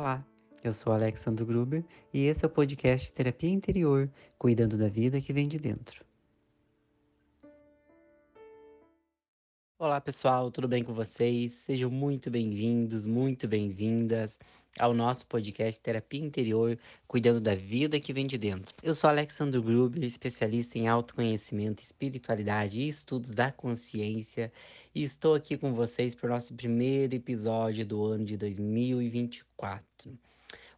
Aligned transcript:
Olá, 0.00 0.24
eu 0.64 0.72
sou 0.72 0.94
Alexandre 0.94 1.44
Gruber 1.44 1.84
e 2.10 2.24
esse 2.24 2.42
é 2.42 2.48
o 2.48 2.50
podcast 2.50 3.12
Terapia 3.12 3.50
Interior, 3.50 4.10
cuidando 4.38 4.78
da 4.78 4.88
vida 4.88 5.20
que 5.20 5.30
vem 5.30 5.46
de 5.46 5.58
dentro. 5.58 6.02
Olá 9.80 9.98
pessoal, 9.98 10.50
tudo 10.50 10.68
bem 10.68 10.84
com 10.84 10.92
vocês? 10.92 11.54
Sejam 11.54 11.88
muito 11.88 12.30
bem-vindos, 12.30 13.06
muito 13.06 13.48
bem-vindas 13.48 14.38
ao 14.78 14.92
nosso 14.92 15.26
podcast 15.26 15.80
Terapia 15.80 16.20
Interior, 16.20 16.78
cuidando 17.08 17.40
da 17.40 17.54
vida 17.54 17.98
que 17.98 18.12
vem 18.12 18.26
de 18.26 18.36
dentro. 18.36 18.74
Eu 18.82 18.94
sou 18.94 19.08
Alexandre 19.08 19.58
Gruber, 19.58 20.04
especialista 20.04 20.78
em 20.78 20.86
autoconhecimento, 20.86 21.82
espiritualidade 21.82 22.78
e 22.78 22.88
estudos 22.88 23.30
da 23.30 23.50
consciência, 23.50 24.52
e 24.94 25.02
estou 25.02 25.34
aqui 25.34 25.56
com 25.56 25.72
vocês 25.72 26.14
para 26.14 26.26
o 26.26 26.34
nosso 26.34 26.54
primeiro 26.54 27.14
episódio 27.14 27.86
do 27.86 28.04
ano 28.04 28.26
de 28.26 28.36
2024. 28.36 29.88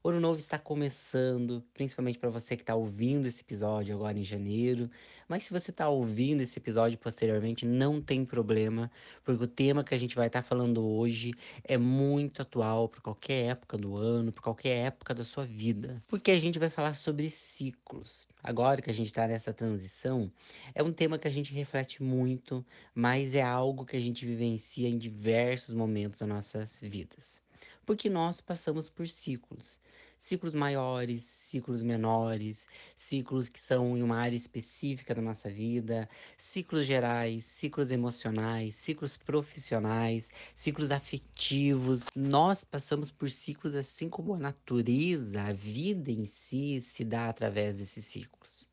O 0.04 0.08
ano 0.08 0.18
novo 0.18 0.36
está 0.40 0.58
começando, 0.58 1.62
principalmente 1.72 2.18
para 2.18 2.28
você 2.28 2.56
que 2.56 2.64
está 2.64 2.74
ouvindo 2.74 3.28
esse 3.28 3.42
episódio 3.42 3.94
agora 3.94 4.18
em 4.18 4.24
janeiro. 4.24 4.90
Mas 5.28 5.44
se 5.44 5.52
você 5.52 5.70
está 5.70 5.88
ouvindo 5.88 6.40
esse 6.40 6.58
episódio 6.58 6.98
posteriormente, 6.98 7.64
não 7.64 8.00
tem 8.02 8.24
problema, 8.24 8.90
porque 9.22 9.44
o 9.44 9.46
tema 9.46 9.84
que 9.84 9.94
a 9.94 9.98
gente 9.98 10.16
vai 10.16 10.26
estar 10.26 10.42
tá 10.42 10.48
falando 10.48 10.84
hoje 10.84 11.32
é 11.62 11.78
muito 11.78 12.42
atual 12.42 12.88
para 12.88 13.00
qualquer 13.00 13.44
época 13.44 13.78
do 13.78 13.96
ano, 13.96 14.32
para 14.32 14.42
qualquer 14.42 14.86
época 14.86 15.14
da 15.14 15.24
sua 15.24 15.46
vida. 15.46 16.02
Porque 16.08 16.32
a 16.32 16.40
gente 16.40 16.58
vai 16.58 16.68
falar 16.68 16.94
sobre 16.94 17.30
ciclos. 17.30 18.26
Agora 18.42 18.82
que 18.82 18.90
a 18.90 18.94
gente 18.94 19.06
está 19.06 19.28
nessa 19.28 19.52
transição, 19.52 20.32
é 20.74 20.82
um 20.82 20.92
tema 20.92 21.16
que 21.16 21.28
a 21.28 21.32
gente 21.32 21.54
reflete 21.54 22.02
muito, 22.02 22.66
mas 22.92 23.36
é 23.36 23.42
algo 23.42 23.86
que 23.86 23.94
a 23.94 24.00
gente 24.00 24.26
vivencia 24.26 24.88
em 24.88 24.98
diversos 24.98 25.76
momentos 25.76 26.18
das 26.18 26.28
nossas 26.28 26.80
vidas 26.80 27.40
porque 27.84 28.08
nós 28.08 28.40
passamos 28.40 28.88
por 28.88 29.08
ciclos. 29.08 29.80
Ciclos 30.18 30.54
maiores, 30.54 31.24
ciclos 31.24 31.82
menores, 31.82 32.68
ciclos 32.94 33.48
que 33.48 33.60
são 33.60 33.96
em 33.96 34.02
uma 34.02 34.16
área 34.18 34.36
específica 34.36 35.14
da 35.14 35.20
nossa 35.20 35.50
vida, 35.50 36.08
ciclos 36.36 36.86
gerais, 36.86 37.44
ciclos 37.44 37.90
emocionais, 37.90 38.76
ciclos 38.76 39.16
profissionais, 39.16 40.30
ciclos 40.54 40.92
afetivos. 40.92 42.06
Nós 42.14 42.62
passamos 42.62 43.10
por 43.10 43.30
ciclos 43.30 43.74
assim 43.74 44.08
como 44.08 44.34
a 44.34 44.38
natureza, 44.38 45.42
a 45.42 45.52
vida 45.52 46.10
em 46.12 46.24
si 46.24 46.80
se 46.80 47.04
dá 47.04 47.28
através 47.28 47.78
desses 47.78 48.04
ciclos. 48.04 48.70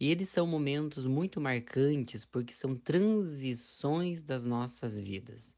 E 0.00 0.10
eles 0.10 0.28
são 0.28 0.46
momentos 0.46 1.06
muito 1.06 1.40
marcantes 1.40 2.24
porque 2.24 2.52
são 2.52 2.74
transições 2.74 4.22
das 4.22 4.44
nossas 4.44 4.98
vidas. 4.98 5.56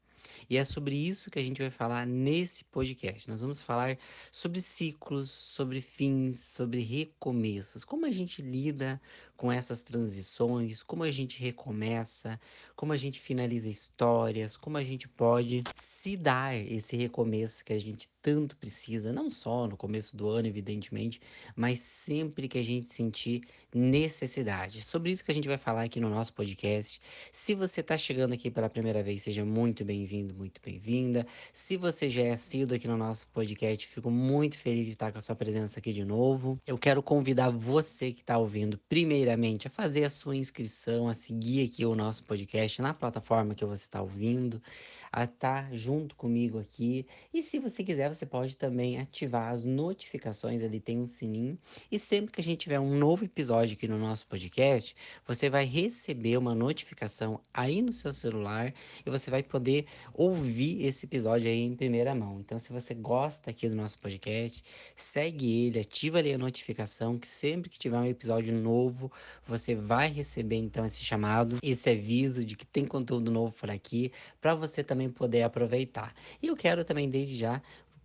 E 0.51 0.57
é 0.57 0.65
sobre 0.65 0.93
isso 0.93 1.31
que 1.31 1.39
a 1.39 1.41
gente 1.41 1.61
vai 1.61 1.71
falar 1.71 2.05
nesse 2.05 2.65
podcast. 2.65 3.29
Nós 3.29 3.39
vamos 3.39 3.61
falar 3.61 3.97
sobre 4.29 4.59
ciclos, 4.59 5.29
sobre 5.29 5.79
fins, 5.79 6.41
sobre 6.41 6.81
recomeços, 6.81 7.85
como 7.85 8.05
a 8.05 8.11
gente 8.11 8.41
lida 8.41 8.99
com 9.37 9.51
essas 9.51 9.81
transições, 9.81 10.83
como 10.83 11.03
a 11.03 11.09
gente 11.09 11.41
recomeça, 11.41 12.39
como 12.75 12.93
a 12.93 12.97
gente 12.97 13.19
finaliza 13.19 13.67
histórias, 13.67 14.55
como 14.55 14.77
a 14.77 14.83
gente 14.83 15.07
pode 15.07 15.63
se 15.75 16.15
dar 16.15 16.55
esse 16.55 16.95
recomeço 16.95 17.65
que 17.65 17.73
a 17.73 17.79
gente 17.79 18.07
tanto 18.21 18.55
precisa, 18.55 19.11
não 19.11 19.31
só 19.31 19.65
no 19.67 19.75
começo 19.75 20.15
do 20.15 20.29
ano, 20.29 20.47
evidentemente, 20.47 21.19
mas 21.55 21.79
sempre 21.79 22.47
que 22.47 22.59
a 22.59 22.63
gente 22.63 22.85
sentir 22.85 23.41
necessidade. 23.73 24.83
Sobre 24.83 25.11
isso 25.11 25.25
que 25.25 25.31
a 25.31 25.33
gente 25.33 25.47
vai 25.47 25.57
falar 25.57 25.83
aqui 25.83 25.99
no 25.99 26.09
nosso 26.09 26.33
podcast. 26.33 27.01
Se 27.31 27.55
você 27.55 27.81
está 27.81 27.97
chegando 27.97 28.33
aqui 28.33 28.51
pela 28.51 28.69
primeira 28.69 29.01
vez, 29.01 29.23
seja 29.23 29.43
muito 29.43 29.83
bem-vindo, 29.83 30.35
muito 30.41 30.59
bem-vinda. 30.65 31.23
Se 31.53 31.77
você 31.77 32.09
já 32.09 32.23
é 32.23 32.31
assíduo 32.31 32.75
aqui 32.75 32.87
no 32.87 32.97
nosso 32.97 33.27
podcast, 33.27 33.85
fico 33.85 34.09
muito 34.09 34.57
feliz 34.57 34.87
de 34.87 34.93
estar 34.93 35.11
com 35.11 35.19
a 35.19 35.21
sua 35.21 35.35
presença 35.35 35.77
aqui 35.77 35.93
de 35.93 36.03
novo. 36.03 36.59
Eu 36.65 36.79
quero 36.79 37.03
convidar 37.03 37.51
você 37.51 38.11
que 38.11 38.21
está 38.21 38.39
ouvindo, 38.39 38.79
primeiramente, 38.89 39.67
a 39.67 39.69
fazer 39.69 40.03
a 40.03 40.09
sua 40.09 40.35
inscrição, 40.35 41.07
a 41.07 41.13
seguir 41.13 41.67
aqui 41.67 41.85
o 41.85 41.93
nosso 41.93 42.23
podcast 42.23 42.81
na 42.81 42.91
plataforma 42.91 43.53
que 43.53 43.63
você 43.63 43.83
está 43.83 44.01
ouvindo 44.01 44.59
a 45.11 45.25
estar 45.25 45.69
tá 45.69 45.75
junto 45.75 46.15
comigo 46.15 46.57
aqui. 46.57 47.05
E 47.33 47.41
se 47.43 47.59
você 47.59 47.83
quiser, 47.83 48.07
você 48.07 48.25
pode 48.25 48.55
também 48.55 48.97
ativar 48.97 49.51
as 49.51 49.65
notificações, 49.65 50.63
ali 50.63 50.79
tem 50.79 50.97
um 50.99 51.07
sininho. 51.07 51.59
E 51.91 51.99
sempre 51.99 52.31
que 52.31 52.39
a 52.39 52.43
gente 52.43 52.61
tiver 52.61 52.79
um 52.79 52.97
novo 52.97 53.25
episódio 53.25 53.75
aqui 53.75 53.87
no 53.87 53.97
nosso 53.97 54.25
podcast, 54.27 54.95
você 55.27 55.49
vai 55.49 55.65
receber 55.65 56.37
uma 56.37 56.55
notificação 56.55 57.41
aí 57.53 57.81
no 57.81 57.91
seu 57.91 58.11
celular 58.13 58.73
e 59.05 59.09
você 59.09 59.29
vai 59.29 59.43
poder 59.43 59.85
ouvir 60.13 60.30
esse 60.79 61.05
episódio 61.05 61.49
aí 61.49 61.61
em 61.61 61.75
primeira 61.75 62.13
mão. 62.15 62.39
Então, 62.39 62.57
se 62.59 62.71
você 62.71 62.93
gosta 62.93 63.49
aqui 63.49 63.67
do 63.69 63.75
nosso 63.75 63.99
podcast, 63.99 64.63
segue 64.95 65.67
ele, 65.67 65.79
ativa 65.79 66.19
ali 66.19 66.33
a 66.33 66.37
notificação 66.37 67.17
que 67.17 67.27
sempre 67.27 67.69
que 67.69 67.79
tiver 67.79 67.97
um 67.97 68.05
episódio 68.05 68.53
novo, 68.53 69.11
você 69.45 69.75
vai 69.75 70.09
receber 70.09 70.57
então 70.57 70.85
esse 70.85 71.03
chamado, 71.03 71.57
esse 71.61 71.89
aviso 71.89 72.43
de 72.43 72.55
que 72.55 72.65
tem 72.65 72.85
conteúdo 72.85 73.31
novo 73.31 73.53
por 73.53 73.69
aqui, 73.69 74.11
para 74.39 74.55
você 74.55 74.83
também 74.83 75.09
poder 75.09 75.43
aproveitar. 75.43 76.13
E 76.41 76.47
eu 76.47 76.55
quero 76.55 76.83
também, 76.83 77.09
desde 77.09 77.35
já, 77.35 77.61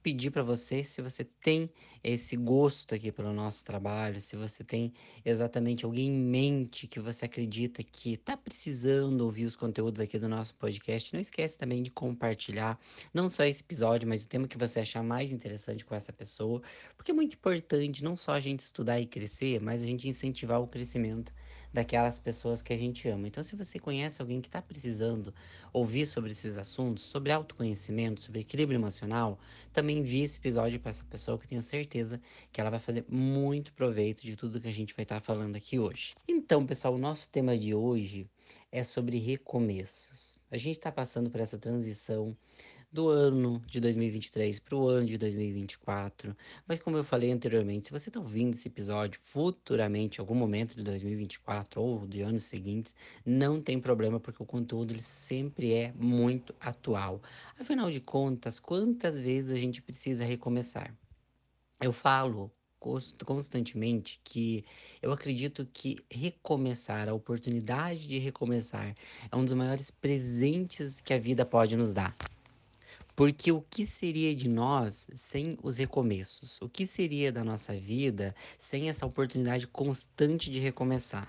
pedir 0.07 0.31
para 0.31 0.45
você 0.45 0.85
se 0.85 1.03
você 1.03 1.25
tem 1.25 1.69
esse 2.01 2.37
gosto 2.37 2.95
aqui 2.95 3.11
pelo 3.11 3.33
nosso 3.33 3.65
trabalho, 3.65 4.21
se 4.21 4.37
você 4.37 4.63
tem 4.63 4.93
exatamente 5.25 5.85
alguém 5.85 6.07
em 6.07 6.13
mente 6.13 6.87
que 6.87 7.01
você 7.01 7.25
acredita 7.25 7.83
que 7.83 8.13
está 8.13 8.37
precisando 8.37 9.23
ouvir 9.23 9.47
os 9.47 9.57
conteúdos 9.57 10.01
aqui 10.01 10.17
do 10.17 10.29
nosso 10.29 10.55
podcast, 10.55 11.13
não 11.13 11.21
esquece 11.21 11.59
também 11.59 11.83
de 11.83 11.91
compartilhar 11.91 12.79
não 13.13 13.29
só 13.29 13.43
esse 13.43 13.65
episódio, 13.65 14.09
mas 14.09 14.25
o 14.25 14.29
tema 14.29 14.47
que 14.47 14.57
você 14.57 14.79
achar 14.79 15.03
mais 15.03 15.33
interessante 15.33 15.85
com 15.85 15.93
essa 15.93 16.13
pessoa, 16.13 16.63
porque 16.97 17.11
é 17.11 17.15
muito 17.15 17.35
importante 17.35 18.05
não 18.05 18.15
só 18.15 18.31
a 18.31 18.41
gente 18.41 18.61
estudar 18.61 19.01
e 19.01 19.07
crescer, 19.07 19.61
mas 19.61 19.83
a 19.83 19.87
gente 19.87 20.09
incentivar 20.09 20.61
o 20.63 20.69
crescimento 20.69 21.33
daquelas 21.77 22.19
pessoas 22.19 22.63
que 22.63 22.73
a 22.73 22.77
gente 22.77 23.07
ama. 23.07 23.29
Então, 23.29 23.43
se 23.43 23.55
você 23.55 23.79
conhece 23.79 24.23
alguém 24.23 24.41
que 24.41 24.49
está 24.49 24.63
precisando 24.63 25.33
ouvir 25.73 26.07
sobre 26.07 26.33
esses 26.33 26.57
assuntos, 26.57 27.05
sobre 27.05 27.31
autoconhecimento, 27.31 28.23
sobre 28.23 28.41
equilíbrio 28.41 28.79
emocional, 28.79 29.39
também 29.75 29.99
envie 29.99 30.23
esse 30.23 30.39
episódio 30.39 30.81
para 30.81 30.89
essa 30.89 31.05
pessoa 31.05 31.39
que 31.39 31.45
eu 31.45 31.49
tenho 31.51 31.61
certeza 31.61 32.19
que 32.51 32.63
ela 32.63 32.71
vai 32.71 32.81
fazer 32.81 33.05
muito 33.11 33.75
proveito 33.75 34.23
de 34.23 34.37
tudo 34.37 34.59
que 34.59 34.69
a 34.69 34.73
gente 34.73 34.95
vai 34.95 35.03
estar 35.03 35.17
tá 35.17 35.21
falando 35.21 35.55
aqui 35.55 35.79
hoje. 35.79 36.15
Então, 36.27 36.65
pessoal, 36.65 36.95
o 36.95 36.99
nosso 36.99 37.29
tema 37.29 37.59
de 37.59 37.75
hoje 37.75 38.27
é 38.73 38.83
sobre 38.83 39.19
recomeços. 39.19 40.39
A 40.51 40.57
gente 40.57 40.79
está 40.79 40.91
passando 40.91 41.31
por 41.31 41.41
essa 41.41 41.59
transição 41.59 42.35
do 42.91 43.09
ano 43.09 43.63
de 43.67 43.81
2023 43.81 44.59
para 44.61 44.77
o 44.77 44.89
ano 44.89 45.07
de 45.07 45.19
2024. 45.19 46.37
Mas 46.67 46.79
como 46.79 46.97
eu 46.97 47.05
falei 47.05 47.31
anteriormente, 47.33 47.87
se 47.87 47.93
você 47.93 48.09
está 48.09 48.21
ouvindo 48.21 48.55
esse 48.55 48.69
episódio 48.69 49.21
futuramente, 49.21 50.21
algum 50.21 50.35
momento 50.35 50.77
de 50.77 50.83
2024 50.83 51.81
ou 51.81 52.07
de 52.07 52.23
anos 52.23 52.45
seguintes, 52.45 52.95
não 53.25 53.61
tem 53.61 53.81
problema 53.81 54.21
porque 54.21 54.43
o 54.43 54.47
conteúdo 54.47 54.93
ele 54.93 55.03
sempre 55.03 55.73
é 55.73 55.93
muito 55.95 56.55
atual. 56.61 57.21
Afinal 57.59 57.91
de 57.91 58.01
contas, 58.01 58.59
quantas 58.59 59.19
vezes 59.19 59.51
a 59.51 59.59
gente 59.59 59.83
precisa 59.83 60.25
recomeçar? 60.25 60.95
Eu 61.81 61.93
falo 61.93 62.51
constantemente 63.25 64.21
que 64.23 64.65
eu 65.03 65.11
acredito 65.11 65.67
que 65.73 65.97
recomeçar, 66.11 67.09
a 67.09 67.15
oportunidade 67.15 68.07
de 68.07 68.19
recomeçar, 68.19 68.95
é 69.31 69.37
um 69.37 69.45
dos 69.45 69.55
maiores 69.55 69.91
presentes 69.91 71.01
que 71.01 71.13
a 71.13 71.19
vida 71.19 71.45
pode 71.45 71.77
nos 71.77 71.93
dar. 71.93 72.15
Porque 73.17 73.51
o 73.51 73.63
que 73.63 73.87
seria 73.87 74.37
de 74.37 74.47
nós 74.47 75.09
sem 75.15 75.57
os 75.63 75.79
recomeços? 75.79 76.61
O 76.61 76.69
que 76.69 76.87
seria 76.87 77.33
da 77.33 77.43
nossa 77.43 77.73
vida 77.75 78.35
sem 78.59 78.91
essa 78.91 79.07
oportunidade 79.07 79.67
constante 79.67 80.51
de 80.51 80.59
recomeçar? 80.59 81.27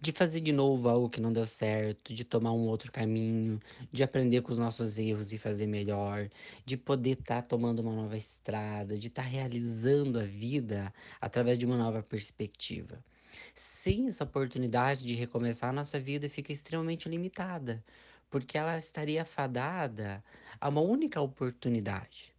De 0.00 0.10
fazer 0.10 0.40
de 0.40 0.50
novo 0.50 0.88
algo 0.88 1.08
que 1.08 1.20
não 1.20 1.32
deu 1.32 1.46
certo, 1.46 2.12
de 2.12 2.24
tomar 2.24 2.50
um 2.52 2.66
outro 2.66 2.90
caminho, 2.90 3.60
de 3.92 4.02
aprender 4.02 4.42
com 4.42 4.50
os 4.50 4.58
nossos 4.58 4.98
erros 4.98 5.32
e 5.32 5.38
fazer 5.38 5.68
melhor, 5.68 6.28
de 6.66 6.76
poder 6.76 7.12
estar 7.12 7.40
tá 7.40 7.48
tomando 7.48 7.78
uma 7.78 7.92
nova 7.92 8.16
estrada, 8.16 8.98
de 8.98 9.06
estar 9.06 9.22
tá 9.22 9.28
realizando 9.28 10.18
a 10.18 10.24
vida 10.24 10.92
através 11.20 11.56
de 11.56 11.64
uma 11.64 11.76
nova 11.76 12.02
perspectiva. 12.02 12.98
Sem 13.54 14.08
essa 14.08 14.24
oportunidade 14.24 15.06
de 15.06 15.14
recomeçar, 15.14 15.70
a 15.70 15.72
nossa 15.72 16.00
vida 16.00 16.28
fica 16.28 16.52
extremamente 16.52 17.08
limitada 17.08 17.80
porque 18.32 18.56
ela 18.56 18.78
estaria 18.78 19.26
fadada 19.26 20.24
a 20.58 20.70
uma 20.70 20.80
única 20.80 21.20
oportunidade. 21.20 22.32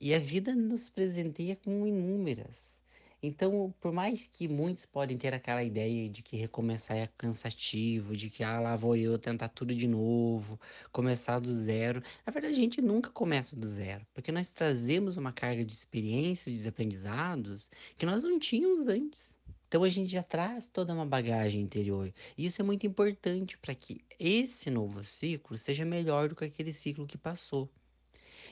E 0.00 0.14
a 0.14 0.18
vida 0.18 0.54
nos 0.54 0.88
presenteia 0.88 1.54
com 1.54 1.86
inúmeras. 1.86 2.80
Então, 3.22 3.74
por 3.78 3.92
mais 3.92 4.26
que 4.26 4.48
muitos 4.48 4.86
podem 4.86 5.18
ter 5.18 5.34
aquela 5.34 5.62
ideia 5.62 6.08
de 6.08 6.22
que 6.22 6.38
recomeçar 6.38 6.96
é 6.96 7.08
cansativo, 7.18 8.16
de 8.16 8.30
que 8.30 8.42
ah, 8.42 8.60
lá 8.60 8.76
vou 8.76 8.96
eu 8.96 9.18
tentar 9.18 9.48
tudo 9.50 9.74
de 9.74 9.86
novo, 9.86 10.58
começar 10.90 11.38
do 11.38 11.52
zero, 11.52 12.02
na 12.26 12.32
verdade 12.32 12.54
a 12.54 12.56
gente 12.56 12.80
nunca 12.80 13.10
começa 13.10 13.54
do 13.56 13.66
zero, 13.66 14.06
porque 14.14 14.32
nós 14.32 14.52
trazemos 14.52 15.18
uma 15.18 15.32
carga 15.32 15.64
de 15.64 15.72
experiências, 15.72 16.62
de 16.62 16.68
aprendizados 16.68 17.70
que 17.98 18.06
nós 18.06 18.24
não 18.24 18.38
tínhamos 18.38 18.86
antes. 18.86 19.35
Então 19.68 19.82
a 19.82 19.88
gente 19.88 20.12
já 20.12 20.22
traz 20.22 20.68
toda 20.68 20.94
uma 20.94 21.04
bagagem 21.04 21.60
interior. 21.60 22.12
E 22.38 22.46
isso 22.46 22.62
é 22.62 22.64
muito 22.64 22.86
importante 22.86 23.58
para 23.58 23.74
que 23.74 24.00
esse 24.18 24.70
novo 24.70 25.02
ciclo 25.02 25.56
seja 25.58 25.84
melhor 25.84 26.28
do 26.28 26.36
que 26.36 26.44
aquele 26.44 26.72
ciclo 26.72 27.06
que 27.06 27.18
passou. 27.18 27.68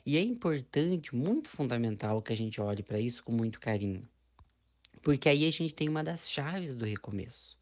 E 0.05 0.19
é 0.19 0.21
importante, 0.21 1.15
muito 1.15 1.49
fundamental, 1.49 2.21
que 2.21 2.33
a 2.33 2.37
gente 2.37 2.61
olhe 2.61 2.83
para 2.83 2.99
isso 2.99 3.23
com 3.23 3.33
muito 3.33 3.61
carinho. 3.61 4.07
Porque 5.03 5.29
aí 5.29 5.47
a 5.47 5.53
gente 5.53 5.75
tem 5.75 5.89
uma 5.89 6.03
das 6.03 6.29
chaves 6.29 6.75
do 6.75 6.85
recomeço. 6.85 7.57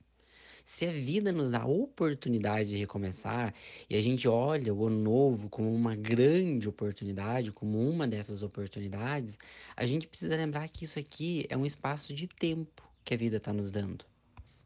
Se 0.65 0.87
a 0.87 0.93
vida 0.93 1.31
nos 1.33 1.51
dá 1.51 1.63
a 1.63 1.67
oportunidade 1.67 2.71
de 2.71 2.77
recomeçar 2.77 3.53
e 3.91 3.97
a 3.97 4.01
gente 4.01 4.29
olha 4.29 4.73
o 4.73 4.87
ano 4.87 4.99
novo 4.99 5.51
como 5.51 5.75
uma 5.75 5.95
grande 5.95 6.69
oportunidade, 6.69 7.53
como 7.53 7.79
uma 7.79 8.07
dessas 8.07 8.43
oportunidades, 8.43 9.39
a 9.77 9.85
gente 9.85 10.07
precisa 10.07 10.37
lembrar 10.37 10.69
que 10.69 10.85
isso 10.85 10.99
aqui 10.99 11.45
é 11.49 11.57
um 11.57 11.67
espaço 11.67 12.15
de 12.15 12.29
tempo 12.29 12.92
que 13.05 13.15
a 13.15 13.17
vida 13.17 13.37
está 13.37 13.53
nos 13.53 13.71
dando 13.71 14.05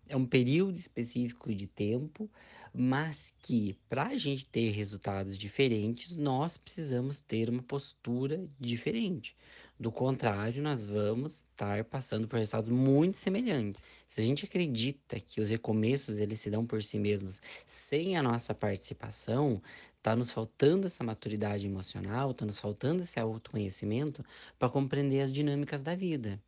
é 0.08 0.16
um 0.16 0.26
período 0.26 0.76
específico 0.76 1.52
de 1.54 1.66
tempo, 1.66 2.30
mas 2.72 3.34
que 3.42 3.76
para 3.88 4.04
a 4.04 4.16
gente 4.16 4.46
ter 4.46 4.70
resultados 4.70 5.36
diferentes, 5.36 6.14
nós 6.16 6.56
precisamos 6.56 7.20
ter 7.20 7.48
uma 7.48 7.62
postura 7.62 8.46
diferente. 8.58 9.36
Do 9.78 9.92
contrário, 9.92 10.62
nós 10.62 10.86
vamos 10.86 11.44
estar 11.50 11.84
passando 11.84 12.26
por 12.26 12.38
resultados 12.38 12.70
muito 12.70 13.16
semelhantes. 13.18 13.86
Se 14.08 14.20
a 14.22 14.24
gente 14.24 14.44
acredita 14.44 15.20
que 15.20 15.40
os 15.40 15.50
recomeços 15.50 16.18
eles 16.18 16.40
se 16.40 16.50
dão 16.50 16.64
por 16.64 16.82
si 16.82 16.98
mesmos 16.98 17.42
sem 17.66 18.16
a 18.16 18.22
nossa 18.22 18.54
participação, 18.54 19.60
está 19.96 20.16
nos 20.16 20.30
faltando 20.30 20.86
essa 20.86 21.04
maturidade 21.04 21.66
emocional, 21.66 22.30
está 22.30 22.46
nos 22.46 22.58
faltando 22.58 23.02
esse 23.02 23.18
autoconhecimento 23.20 24.24
para 24.58 24.70
compreender 24.70 25.20
as 25.20 25.32
dinâmicas 25.32 25.82
da 25.82 25.94
vida. 25.94 26.40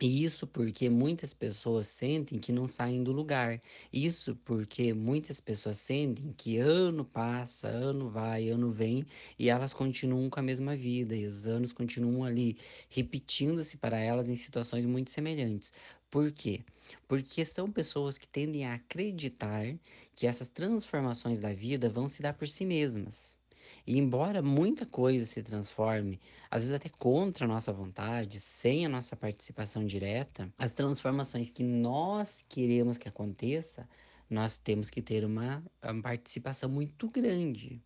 E 0.00 0.24
isso 0.24 0.46
porque 0.46 0.88
muitas 0.90 1.32
pessoas 1.34 1.86
sentem 1.86 2.38
que 2.38 2.50
não 2.52 2.66
saem 2.66 3.02
do 3.02 3.12
lugar. 3.12 3.60
Isso 3.92 4.34
porque 4.36 4.92
muitas 4.94 5.38
pessoas 5.40 5.78
sentem 5.78 6.32
que 6.36 6.56
ano 6.58 7.04
passa, 7.04 7.68
ano 7.68 8.08
vai, 8.10 8.48
ano 8.50 8.70
vem 8.72 9.04
e 9.38 9.48
elas 9.50 9.72
continuam 9.74 10.28
com 10.30 10.38
a 10.40 10.42
mesma 10.42 10.74
vida 10.76 11.14
e 11.16 11.24
os 11.26 11.46
anos 11.46 11.72
continuam 11.72 12.24
ali 12.24 12.56
repetindo-se 12.90 13.76
para 13.78 13.98
elas 13.98 14.28
em 14.30 14.36
situações 14.36 14.84
muito 14.86 15.10
semelhantes. 15.10 15.72
Por 16.10 16.30
quê? 16.32 16.64
Porque 17.08 17.44
são 17.44 17.70
pessoas 17.72 18.16
que 18.18 18.28
tendem 18.28 18.64
a 18.66 18.74
acreditar 18.74 19.78
que 20.14 20.26
essas 20.26 20.48
transformações 20.50 21.38
da 21.40 21.52
vida 21.54 21.88
vão 21.90 22.06
se 22.08 22.20
dar 22.22 22.32
por 22.34 22.48
si 22.48 22.64
mesmas. 22.66 23.38
E 23.86 23.98
embora 23.98 24.42
muita 24.42 24.84
coisa 24.84 25.24
se 25.24 25.42
transforme, 25.42 26.20
às 26.50 26.62
vezes 26.62 26.74
até 26.74 26.88
contra 26.88 27.44
a 27.44 27.48
nossa 27.48 27.72
vontade, 27.72 28.40
sem 28.40 28.84
a 28.84 28.88
nossa 28.88 29.14
participação 29.14 29.84
direta, 29.84 30.52
as 30.58 30.72
transformações 30.72 31.50
que 31.50 31.62
nós 31.62 32.44
queremos 32.48 32.98
que 32.98 33.08
aconteça, 33.08 33.88
nós 34.28 34.58
temos 34.58 34.90
que 34.90 35.00
ter 35.00 35.24
uma, 35.24 35.62
uma 35.82 36.02
participação 36.02 36.68
muito 36.68 37.08
grande 37.08 37.80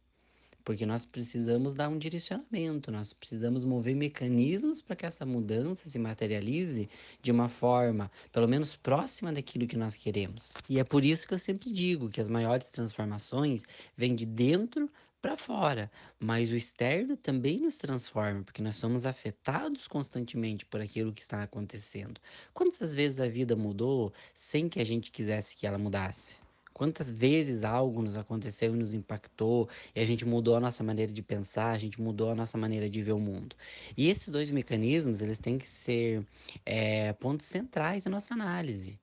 porque 0.65 0.87
nós 0.87 1.05
precisamos 1.05 1.75
dar 1.75 1.89
um 1.89 1.99
direcionamento, 1.99 2.93
nós 2.93 3.13
precisamos 3.13 3.65
mover 3.65 3.95
mecanismos 3.95 4.81
para 4.81 4.97
que 4.97 5.07
essa 5.07 5.25
mudança 5.27 5.89
se 5.89 5.99
materialize 5.99 6.89
de 7.23 7.31
uma 7.33 7.49
forma, 7.49 8.11
pelo 8.33 8.47
menos 8.47 8.77
próxima 8.77 9.33
daquilo 9.33 9.67
que 9.67 9.77
nós 9.77 9.97
queremos. 9.97 10.53
E 10.69 10.79
é 10.79 10.85
por 10.85 11.05
isso 11.05 11.27
que 11.27 11.35
eu 11.35 11.39
sempre 11.39 11.73
digo 11.73 12.09
que 12.09 12.21
as 12.21 12.29
maiores 12.29 12.71
transformações 12.71 13.65
vêm 13.97 14.15
de 14.15 14.27
dentro 14.27 14.89
para 15.21 15.37
fora, 15.37 15.91
mas 16.19 16.51
o 16.51 16.57
externo 16.57 17.17
também 17.17 17.61
nos 17.61 17.79
transforma, 17.79 18.43
porque 18.43 18.63
nós 18.63 18.77
somos 18.77 19.05
afetados 19.05 19.87
constantemente 19.87 20.65
por 20.65 20.81
aquilo 20.81 21.13
que 21.13 21.23
está 21.23 21.43
acontecendo. 21.43 22.21
Quantas 22.55 22.95
vezes 22.95 23.21
a 23.21 23.29
vida 23.29 23.55
mudou 23.55 24.13
sem 24.35 24.69
que 24.69 24.81
a 24.81 24.85
gente 24.85 25.11
quisesse 25.11 25.57
que 25.57 25.67
ela 25.67 25.79
mudasse? 25.79 26.39
Quantas 26.73 27.13
vezes 27.13 27.63
algo 27.63 28.01
nos 28.01 28.17
aconteceu 28.17 28.75
e 28.75 28.79
nos 28.79 28.95
impactou 28.95 29.69
e 29.95 30.01
a 30.01 30.07
gente 30.07 30.25
mudou 30.25 30.57
a 30.57 30.61
nossa 30.61 30.83
maneira 30.83 31.13
de 31.13 31.23
pensar, 31.23 31.73
a 31.73 31.79
gente 31.79 32.01
mudou 32.01 32.31
a 32.31 32.35
nossa 32.35 32.57
maneira 32.57 32.89
de 32.89 33.03
ver 33.03 33.13
o 33.13 33.19
mundo. 33.19 33.55
E 33.97 34.09
esses 34.09 34.31
dois 34.31 34.51
mecanismos, 34.51 35.21
eles 35.21 35.39
têm 35.39 35.59
que 35.59 35.69
ser 35.69 36.27
é, 36.65 37.13
pontos 37.13 37.47
centrais 37.47 38.05
da 38.05 38.11
nossa 38.11 38.33
análise 38.33 38.99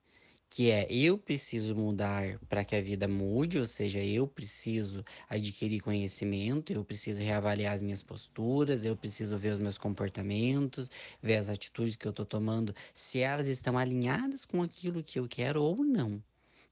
que 0.50 0.70
é 0.70 0.86
eu 0.90 1.18
preciso 1.18 1.74
mudar 1.76 2.38
para 2.48 2.64
que 2.64 2.74
a 2.74 2.80
vida 2.80 3.06
mude, 3.06 3.58
ou 3.58 3.66
seja, 3.66 4.02
eu 4.02 4.26
preciso 4.26 5.04
adquirir 5.28 5.80
conhecimento, 5.80 6.72
eu 6.72 6.84
preciso 6.84 7.20
reavaliar 7.20 7.74
as 7.74 7.82
minhas 7.82 8.02
posturas, 8.02 8.84
eu 8.84 8.96
preciso 8.96 9.36
ver 9.38 9.54
os 9.54 9.60
meus 9.60 9.78
comportamentos, 9.78 10.90
ver 11.22 11.36
as 11.36 11.48
atitudes 11.48 11.96
que 11.96 12.06
eu 12.06 12.10
estou 12.10 12.26
tomando, 12.26 12.74
se 12.94 13.20
elas 13.20 13.48
estão 13.48 13.76
alinhadas 13.78 14.44
com 14.46 14.62
aquilo 14.62 15.02
que 15.02 15.18
eu 15.18 15.28
quero 15.28 15.62
ou 15.62 15.84
não. 15.84 16.22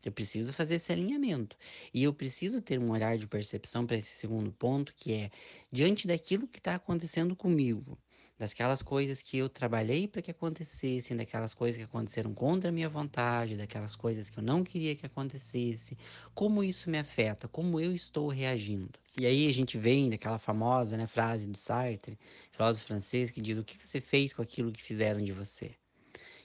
Eu 0.05 0.13
preciso 0.13 0.53
fazer 0.53 0.77
esse 0.77 0.93
alinhamento. 0.93 1.57
E 1.93 2.05
eu 2.05 2.15
preciso 2.15 2.63
ter 2.63 2.79
um 2.79 2.93
olhar 2.93 3.19
de 3.19 3.27
percepção 3.27 3.85
para 3.87 3.97
esse 3.97 4.11
segundo 4.11 4.53
ponto, 4.53 4.95
que 4.95 5.13
é 5.13 5.31
diante 5.73 6.07
daquilo 6.07 6.47
que 6.47 6.59
está 6.59 6.77
acontecendo 6.77 7.35
comigo 7.35 7.99
daquelas 8.39 8.83
coisas 8.83 9.23
que 9.23 9.39
eu 9.39 9.49
trabalhei 9.49 10.07
para 10.07 10.23
que 10.23 10.31
acontecessem, 10.31 11.17
daquelas 11.17 11.55
coisas 11.55 11.77
que 11.77 11.85
aconteceram 11.85 12.35
contra 12.35 12.69
a 12.69 12.73
minha 12.73 12.89
vontade, 12.89 13.57
daquelas 13.57 13.97
coisas 13.97 14.29
que 14.29 14.39
eu 14.39 14.43
não 14.43 14.63
queria 14.63 14.95
que 14.95 15.07
acontecesse, 15.07 15.97
como 16.35 16.63
isso 16.63 16.91
me 16.91 16.99
afeta, 16.99 17.49
como 17.49 17.81
eu 17.81 17.93
estou 17.93 18.29
reagindo. 18.29 18.99
E 19.19 19.27
aí 19.27 19.49
a 19.49 19.53
gente 19.53 19.79
vem 19.79 20.11
daquela 20.11 20.39
famosa 20.39 20.97
né, 20.97 21.07
frase 21.07 21.47
do 21.47 21.57
Sartre, 21.57 22.19
filósofo 22.53 22.89
francês, 22.89 23.31
que 23.31 23.41
diz: 23.41 23.57
O 23.57 23.65
que 23.65 23.79
você 23.85 24.01
fez 24.01 24.33
com 24.33 24.43
aquilo 24.43 24.73
que 24.73 24.83
fizeram 24.83 25.21
de 25.21 25.33
você? 25.33 25.75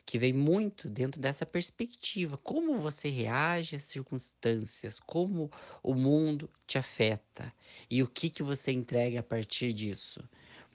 que 0.05 0.19
vem 0.19 0.33
muito 0.33 0.89
dentro 0.89 1.21
dessa 1.21 1.45
perspectiva, 1.45 2.37
como 2.37 2.77
você 2.77 3.09
reage 3.09 3.75
às 3.75 3.83
circunstâncias, 3.83 4.99
como 4.99 5.49
o 5.81 5.93
mundo 5.93 6.49
te 6.67 6.77
afeta 6.77 7.53
e 7.89 8.03
o 8.03 8.07
que 8.07 8.29
que 8.29 8.43
você 8.43 8.71
entrega 8.71 9.19
a 9.19 9.23
partir 9.23 9.71
disso. 9.71 10.21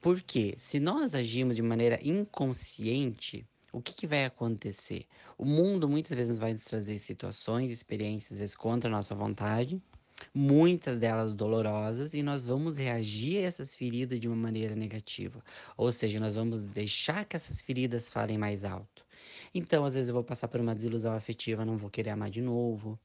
Porque 0.06 0.54
se 0.56 0.78
nós 0.78 1.16
agimos 1.16 1.56
de 1.56 1.62
maneira 1.62 1.98
inconsciente, 2.00 3.44
o 3.72 3.82
que, 3.82 3.92
que 3.92 4.06
vai 4.06 4.24
acontecer? 4.24 5.04
O 5.36 5.44
mundo 5.44 5.88
muitas 5.88 6.16
vezes 6.16 6.38
vai 6.38 6.52
nos 6.52 6.62
trazer 6.62 6.96
situações, 6.98 7.72
experiências, 7.72 8.34
às 8.34 8.38
vezes 8.38 8.54
contra 8.54 8.88
a 8.88 8.92
nossa 8.92 9.16
vontade, 9.16 9.82
muitas 10.32 11.00
delas 11.00 11.34
dolorosas, 11.34 12.14
e 12.14 12.22
nós 12.22 12.42
vamos 12.42 12.76
reagir 12.76 13.38
a 13.38 13.48
essas 13.48 13.74
feridas 13.74 14.20
de 14.20 14.28
uma 14.28 14.36
maneira 14.36 14.76
negativa. 14.76 15.42
Ou 15.76 15.90
seja, 15.90 16.20
nós 16.20 16.36
vamos 16.36 16.62
deixar 16.62 17.24
que 17.24 17.34
essas 17.34 17.60
feridas 17.60 18.08
falem 18.08 18.38
mais 18.38 18.62
alto. 18.62 19.04
Então, 19.52 19.84
às 19.84 19.94
vezes, 19.94 20.10
eu 20.10 20.14
vou 20.14 20.22
passar 20.22 20.46
por 20.46 20.60
uma 20.60 20.72
desilusão 20.72 21.16
afetiva, 21.16 21.64
não 21.64 21.76
vou 21.76 21.90
querer 21.90 22.10
amar 22.10 22.30
de 22.30 22.40
novo 22.40 22.96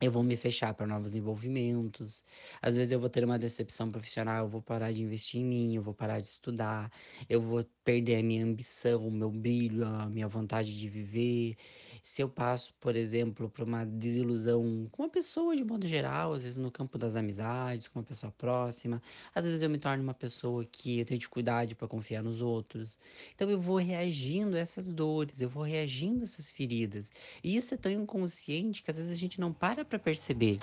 eu 0.00 0.12
vou 0.12 0.22
me 0.22 0.36
fechar 0.36 0.74
para 0.74 0.86
novos 0.86 1.14
envolvimentos. 1.14 2.22
Às 2.60 2.76
vezes 2.76 2.92
eu 2.92 3.00
vou 3.00 3.08
ter 3.08 3.24
uma 3.24 3.38
decepção 3.38 3.88
profissional, 3.88 4.44
eu 4.44 4.48
vou 4.48 4.60
parar 4.62 4.92
de 4.92 5.02
investir 5.02 5.40
em 5.40 5.44
mim, 5.44 5.74
eu 5.74 5.82
vou 5.82 5.94
parar 5.94 6.20
de 6.20 6.28
estudar, 6.28 6.92
eu 7.28 7.40
vou 7.40 7.64
perder 7.82 8.16
a 8.16 8.22
minha 8.22 8.44
ambição, 8.44 9.06
o 9.06 9.10
meu 9.10 9.30
brilho, 9.30 9.86
a 9.86 10.06
minha 10.10 10.28
vontade 10.28 10.76
de 10.78 10.88
viver. 10.90 11.56
Se 12.02 12.20
eu 12.22 12.28
passo, 12.28 12.74
por 12.78 12.94
exemplo, 12.94 13.48
por 13.48 13.64
uma 13.66 13.84
desilusão 13.86 14.86
com 14.92 15.04
uma 15.04 15.08
pessoa 15.10 15.56
de 15.56 15.64
modo 15.64 15.86
geral, 15.86 16.34
às 16.34 16.42
vezes 16.42 16.58
no 16.58 16.70
campo 16.70 16.98
das 16.98 17.16
amizades, 17.16 17.88
com 17.88 17.98
uma 17.98 18.04
pessoa 18.04 18.30
próxima, 18.32 19.00
às 19.34 19.46
vezes 19.46 19.62
eu 19.62 19.70
me 19.70 19.78
torno 19.78 20.02
uma 20.02 20.14
pessoa 20.14 20.64
que 20.66 20.98
eu 21.00 21.04
tenho 21.06 21.18
dificuldade 21.18 21.74
para 21.74 21.88
confiar 21.88 22.22
nos 22.22 22.42
outros. 22.42 22.98
Então 23.34 23.48
eu 23.50 23.58
vou 23.60 23.76
reagindo 23.76 24.56
a 24.56 24.58
essas 24.60 24.90
dores, 24.92 25.40
eu 25.40 25.48
vou 25.48 25.62
reagindo 25.62 26.20
a 26.20 26.24
essas 26.24 26.50
feridas. 26.50 27.10
E 27.42 27.56
isso 27.56 27.72
é 27.74 27.76
tão 27.78 27.90
inconsciente 27.92 28.82
que 28.82 28.90
às 28.90 28.96
vezes 28.96 29.10
a 29.12 29.14
gente 29.14 29.40
não 29.40 29.52
para 29.52 29.84
para 29.86 29.98
perceber 29.98 30.58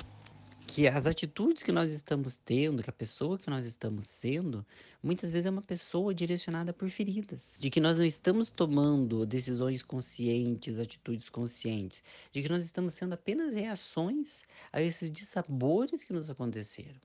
que 0.68 0.88
as 0.88 1.06
atitudes 1.06 1.62
que 1.62 1.72
nós 1.72 1.94
estamos 1.94 2.38
tendo, 2.38 2.82
que 2.82 2.90
a 2.90 2.94
pessoa 2.94 3.38
que 3.38 3.50
nós 3.50 3.66
estamos 3.66 4.08
sendo, 4.08 4.66
muitas 5.04 5.32
vezes 5.32 5.46
é 5.46 5.50
uma 5.50 5.62
pessoa 5.62 6.14
direcionada 6.14 6.74
por 6.74 6.90
feridas. 6.90 7.56
De 7.60 7.70
que 7.70 7.80
nós 7.80 8.00
não 8.00 8.06
estamos 8.06 8.50
tomando 8.50 9.26
decisões 9.26 9.84
conscientes, 9.84 10.80
atitudes 10.80 11.30
conscientes. 11.30 12.04
De 12.32 12.42
que 12.42 12.50
nós 12.50 12.64
estamos 12.64 12.96
sendo 12.96 13.14
apenas 13.14 13.54
reações 13.54 14.44
a 14.72 14.82
esses 14.82 15.12
dissabores 15.12 16.04
que 16.04 16.14
nos 16.14 16.30
aconteceram. 16.30 17.00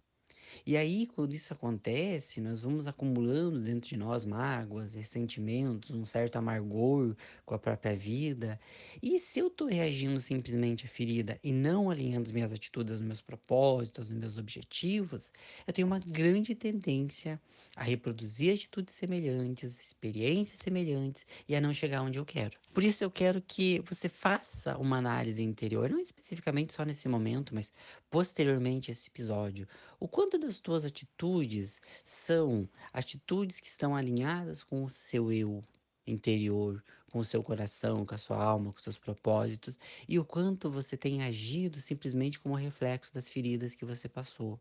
E 0.67 0.77
aí, 0.77 1.07
quando 1.07 1.35
isso 1.35 1.53
acontece, 1.53 2.41
nós 2.41 2.61
vamos 2.61 2.87
acumulando 2.87 3.61
dentro 3.61 3.89
de 3.89 3.97
nós 3.97 4.25
mágoas, 4.25 4.95
ressentimentos, 4.95 5.91
um 5.91 6.05
certo 6.05 6.37
amargor 6.37 7.17
com 7.45 7.55
a 7.55 7.59
própria 7.59 7.95
vida. 7.95 8.59
E 9.03 9.19
se 9.19 9.39
eu 9.39 9.49
estou 9.49 9.69
reagindo 9.69 10.21
simplesmente 10.21 10.87
à 10.87 10.89
ferida 10.89 11.39
e 11.43 11.53
não 11.53 11.91
alinhando 11.91 12.27
as 12.27 12.33
minhas 12.33 12.53
atitudes 12.53 12.93
aos 12.93 13.03
meus 13.03 13.21
propósitos, 13.21 14.11
aos 14.11 14.19
meus 14.19 14.39
objetivos, 14.39 15.33
eu 15.67 15.73
tenho 15.73 15.87
uma 15.87 15.99
grande 15.99 16.55
tendência 16.55 17.41
a 17.77 17.85
reproduzir 17.85 18.53
atitudes 18.53 18.95
semelhantes, 18.95 19.79
experiências 19.79 20.59
semelhantes 20.59 21.27
e 21.49 21.55
a 21.55 21.61
não 21.61 21.73
chegar 21.73 22.03
onde 22.03 22.19
eu 22.19 22.25
quero. 22.25 22.57
Por 22.75 22.83
isso 22.83 23.05
eu 23.05 23.11
quero 23.11 23.41
que 23.41 23.81
você 23.87 24.09
faça 24.09 24.77
uma 24.79 24.99
análise 24.99 25.43
interior, 25.43 25.89
não 25.89 26.01
especificamente 26.01 26.73
só 26.73 26.85
nesse 26.85 27.09
momento, 27.09 27.55
mas 27.55 27.73
posteriormente 28.11 28.91
a 28.91 28.93
esse 28.93 29.09
episódio. 29.09 29.67
O 30.01 30.09
quanto 30.09 30.38
das 30.39 30.59
tuas 30.59 30.85
atitudes 30.85 31.81
são 32.05 32.69
atitudes 32.93 33.61
que 33.61 33.69
estão 33.69 33.95
alinhadas 33.97 34.63
com 34.65 34.85
o 34.85 34.91
seu 34.91 35.33
eu 35.33 35.63
interior, 36.07 36.83
com 37.13 37.19
o 37.19 37.25
seu 37.25 37.43
coração, 37.43 38.05
com 38.07 38.15
a 38.15 38.19
sua 38.19 38.43
alma, 38.43 38.71
com 38.73 38.79
os 38.79 38.83
seus 38.85 38.99
propósitos, 38.99 39.79
e 40.09 40.19
o 40.19 40.25
quanto 40.25 40.71
você 40.71 40.97
tem 40.97 41.23
agido 41.23 41.81
simplesmente 41.81 42.39
como 42.41 42.55
reflexo 42.55 43.13
das 43.15 43.29
feridas 43.29 43.75
que 43.75 43.85
você 43.85 44.09
passou. 44.09 44.61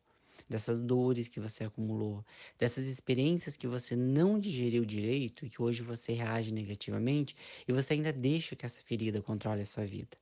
dessas 0.49 0.81
dores 0.81 1.27
que 1.27 1.39
você 1.39 1.63
acumulou, 1.65 2.23
dessas 2.59 2.85
experiências 2.87 3.57
que 3.57 3.67
você 3.67 3.95
não 3.95 4.39
digeriu 4.39 4.85
direito 4.85 5.45
e 5.45 5.49
que 5.49 5.61
hoje 5.61 5.81
você 5.81 6.13
reage 6.13 6.51
negativamente 6.53 7.35
e 7.67 7.73
você 7.73 7.93
ainda 7.93 8.13
deixa 8.13 8.55
que 8.55 8.65
essa 8.65 8.81
ferida 8.81 9.21
controle 9.21 9.61
a 9.61 9.65
sua 9.65 9.85
vida. 9.85 10.17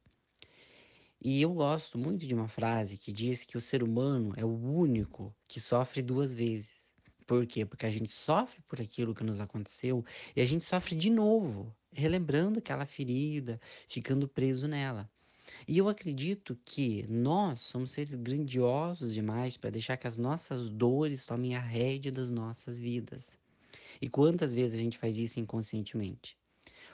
E 1.28 1.42
eu 1.42 1.52
gosto 1.56 1.98
muito 1.98 2.28
de 2.28 2.36
uma 2.36 2.48
frase 2.48 3.00
que 3.00 3.12
diz 3.12 3.44
que 3.44 3.58
o 3.58 3.60
ser 3.60 3.82
humano 3.82 4.32
é 4.38 4.46
o 4.46 4.56
único 4.56 5.36
que 5.48 5.60
sofre 5.60 6.04
duas 6.04 6.36
vezes. 6.36 6.94
Por 7.26 7.48
quê? 7.48 7.66
Porque 7.66 7.88
a 7.88 7.90
gente 7.90 8.12
sofre 8.12 8.62
por 8.68 8.80
aquilo 8.80 9.16
que 9.16 9.24
nos 9.24 9.42
aconteceu 9.42 10.06
e 10.36 10.42
a 10.42 10.46
gente 10.46 10.64
sofre 10.64 10.96
de 10.96 11.10
novo, 11.10 11.76
relembrando 11.92 12.60
aquela 12.60 12.86
ferida, 12.86 13.60
ficando 13.90 14.28
preso 14.28 14.68
nela. 14.68 15.10
E 15.68 15.80
eu 15.80 15.90
acredito 15.90 16.56
que 16.64 17.08
nós 17.10 17.62
somos 17.62 17.90
seres 17.90 18.14
grandiosos 18.14 19.12
demais 19.12 19.58
para 19.58 19.72
deixar 19.72 19.98
que 19.98 20.06
as 20.06 20.18
nossas 20.18 20.70
dores 20.70 21.26
tomem 21.26 21.56
a 21.56 21.60
rédea 21.60 22.12
das 22.12 22.30
nossas 22.30 22.78
vidas. 22.78 23.40
E 24.00 24.08
quantas 24.08 24.54
vezes 24.54 24.76
a 24.76 24.84
gente 24.84 25.00
faz 25.00 25.18
isso 25.18 25.40
inconscientemente? 25.40 26.38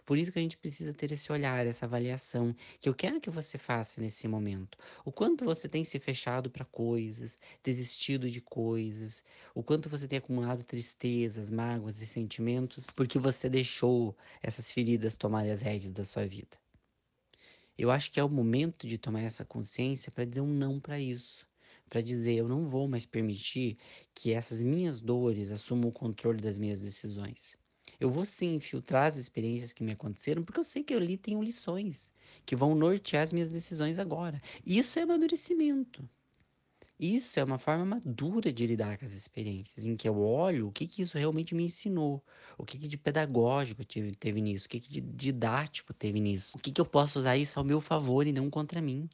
Por 0.05 0.17
isso 0.17 0.31
que 0.31 0.39
a 0.39 0.41
gente 0.41 0.57
precisa 0.57 0.93
ter 0.93 1.11
esse 1.11 1.31
olhar, 1.31 1.65
essa 1.65 1.85
avaliação 1.85 2.55
que 2.79 2.89
eu 2.89 2.93
quero 2.93 3.19
que 3.21 3.29
você 3.29 3.57
faça 3.57 4.01
nesse 4.01 4.27
momento. 4.27 4.77
O 5.05 5.11
quanto 5.11 5.45
você 5.45 5.67
tem 5.67 5.83
se 5.83 5.99
fechado 5.99 6.49
para 6.49 6.65
coisas, 6.65 7.39
desistido 7.63 8.29
de 8.29 8.41
coisas, 8.41 9.23
o 9.55 9.63
quanto 9.63 9.89
você 9.89 10.07
tem 10.07 10.19
acumulado 10.19 10.63
tristezas, 10.63 11.49
mágoas 11.49 12.01
e 12.01 12.05
sentimentos 12.05 12.87
porque 12.95 13.19
você 13.19 13.49
deixou 13.49 14.15
essas 14.41 14.69
feridas 14.71 15.17
tomarem 15.17 15.51
as 15.51 15.61
rédeas 15.61 15.91
da 15.91 16.03
sua 16.05 16.25
vida. 16.25 16.57
Eu 17.77 17.89
acho 17.89 18.11
que 18.11 18.19
é 18.19 18.23
o 18.23 18.29
momento 18.29 18.87
de 18.87 18.97
tomar 18.97 19.21
essa 19.21 19.43
consciência 19.45 20.11
para 20.11 20.25
dizer 20.25 20.41
um 20.41 20.53
não 20.53 20.79
para 20.79 20.99
isso. 20.99 21.47
Para 21.89 22.01
dizer, 22.01 22.35
eu 22.35 22.47
não 22.47 22.67
vou 22.67 22.87
mais 22.87 23.05
permitir 23.05 23.77
que 24.15 24.33
essas 24.33 24.61
minhas 24.61 24.99
dores 24.99 25.51
assumam 25.51 25.89
o 25.89 25.91
controle 25.91 26.41
das 26.41 26.57
minhas 26.57 26.79
decisões. 26.81 27.57
Eu 28.01 28.09
vou 28.09 28.25
sim 28.25 28.59
filtrar 28.59 29.03
as 29.03 29.15
experiências 29.15 29.73
que 29.73 29.83
me 29.83 29.91
aconteceram, 29.91 30.43
porque 30.43 30.59
eu 30.59 30.63
sei 30.63 30.83
que 30.83 30.91
ali 30.91 31.17
tenho 31.17 31.43
lições 31.43 32.11
que 32.47 32.55
vão 32.55 32.73
nortear 32.73 33.21
as 33.21 33.31
minhas 33.31 33.51
decisões 33.51 33.99
agora. 33.99 34.41
Isso 34.65 34.97
é 34.97 35.03
amadurecimento. 35.03 36.09
Isso 36.99 37.39
é 37.39 37.43
uma 37.43 37.59
forma 37.59 37.85
madura 37.85 38.51
de 38.51 38.65
lidar 38.65 38.97
com 38.97 39.05
as 39.05 39.11
experiências, 39.11 39.85
em 39.85 39.95
que 39.95 40.09
eu 40.09 40.19
olho 40.19 40.67
o 40.67 40.71
que, 40.71 40.87
que 40.87 41.03
isso 41.03 41.15
realmente 41.15 41.53
me 41.53 41.63
ensinou, 41.63 42.25
o 42.57 42.65
que, 42.65 42.79
que 42.79 42.87
de 42.87 42.97
pedagógico 42.97 43.85
teve, 43.85 44.15
teve 44.15 44.41
nisso, 44.41 44.65
o 44.65 44.69
que, 44.69 44.79
que 44.79 44.89
de 44.89 45.01
didático 45.01 45.93
teve 45.93 46.19
nisso, 46.19 46.57
o 46.57 46.59
que, 46.59 46.71
que 46.71 46.81
eu 46.81 46.85
posso 46.85 47.19
usar 47.19 47.37
isso 47.37 47.59
ao 47.59 47.65
meu 47.65 47.79
favor 47.79 48.25
e 48.25 48.31
não 48.31 48.49
contra 48.49 48.81
mim. 48.81 49.07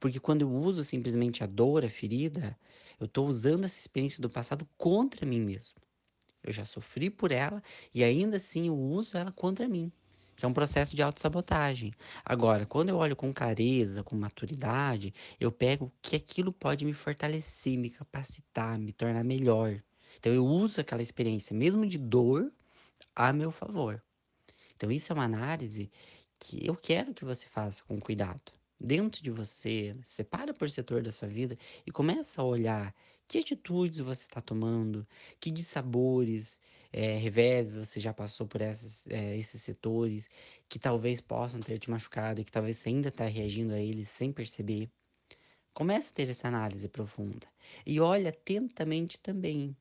Porque 0.00 0.18
quando 0.18 0.42
eu 0.42 0.50
uso 0.52 0.82
simplesmente 0.82 1.44
a 1.44 1.46
dor, 1.46 1.84
a 1.84 1.88
ferida, 1.88 2.58
eu 2.98 3.06
estou 3.06 3.28
usando 3.28 3.64
essa 3.64 3.78
experiência 3.78 4.20
do 4.20 4.28
passado 4.28 4.68
contra 4.76 5.24
mim 5.24 5.40
mesmo. 5.40 5.83
Eu 6.44 6.52
já 6.52 6.64
sofri 6.64 7.10
por 7.10 7.32
ela 7.32 7.62
e 7.94 8.04
ainda 8.04 8.36
assim 8.36 8.68
eu 8.68 8.78
uso 8.78 9.16
ela 9.16 9.32
contra 9.32 9.66
mim 9.66 9.90
que 10.36 10.44
é 10.44 10.48
um 10.48 10.52
processo 10.52 10.96
de 10.96 11.02
autossabotagem. 11.02 11.92
Agora, 12.24 12.66
quando 12.66 12.88
eu 12.88 12.96
olho 12.96 13.14
com 13.14 13.32
clareza, 13.32 14.02
com 14.02 14.16
maturidade, 14.16 15.14
eu 15.38 15.52
pego 15.52 15.92
que 16.02 16.16
aquilo 16.16 16.52
pode 16.52 16.84
me 16.84 16.92
fortalecer, 16.92 17.78
me 17.78 17.90
capacitar, 17.90 18.78
me 18.78 18.92
tornar 18.92 19.24
melhor. 19.24 19.80
Então 20.18 20.32
eu 20.32 20.44
uso 20.44 20.80
aquela 20.80 21.02
experiência, 21.02 21.56
mesmo 21.56 21.86
de 21.86 21.98
dor, 21.98 22.52
a 23.14 23.32
meu 23.32 23.50
favor. 23.50 24.02
Então 24.76 24.90
isso 24.90 25.12
é 25.12 25.14
uma 25.14 25.24
análise 25.24 25.90
que 26.38 26.66
eu 26.66 26.74
quero 26.74 27.14
que 27.14 27.24
você 27.24 27.46
faça 27.46 27.82
com 27.84 27.98
cuidado. 28.00 28.52
Dentro 28.78 29.22
de 29.22 29.30
você, 29.30 29.96
separa 30.02 30.52
por 30.52 30.68
setor 30.68 31.02
da 31.02 31.12
sua 31.12 31.28
vida 31.28 31.56
e 31.86 31.92
começa 31.92 32.42
a 32.42 32.44
olhar 32.44 32.94
que 33.26 33.38
atitudes 33.38 34.00
você 34.00 34.22
está 34.22 34.40
tomando, 34.40 35.06
que 35.40 35.50
dissabores, 35.50 36.60
é, 36.92 37.16
revés 37.16 37.74
você 37.74 37.98
já 37.98 38.12
passou 38.12 38.46
por 38.46 38.60
essas, 38.60 39.06
é, 39.08 39.36
esses 39.36 39.62
setores, 39.62 40.28
que 40.68 40.78
talvez 40.78 41.20
possam 41.20 41.60
ter 41.60 41.78
te 41.78 41.90
machucado 41.90 42.40
e 42.40 42.44
que 42.44 42.52
talvez 42.52 42.76
você 42.78 42.90
ainda 42.90 43.08
está 43.08 43.26
reagindo 43.26 43.74
a 43.74 43.80
eles 43.80 44.08
sem 44.08 44.32
perceber. 44.32 44.90
Comece 45.72 46.10
a 46.10 46.14
ter 46.14 46.30
essa 46.30 46.48
análise 46.48 46.88
profunda. 46.88 47.46
E 47.84 47.98
olha 47.98 48.30
atentamente 48.30 49.18
também 49.18 49.76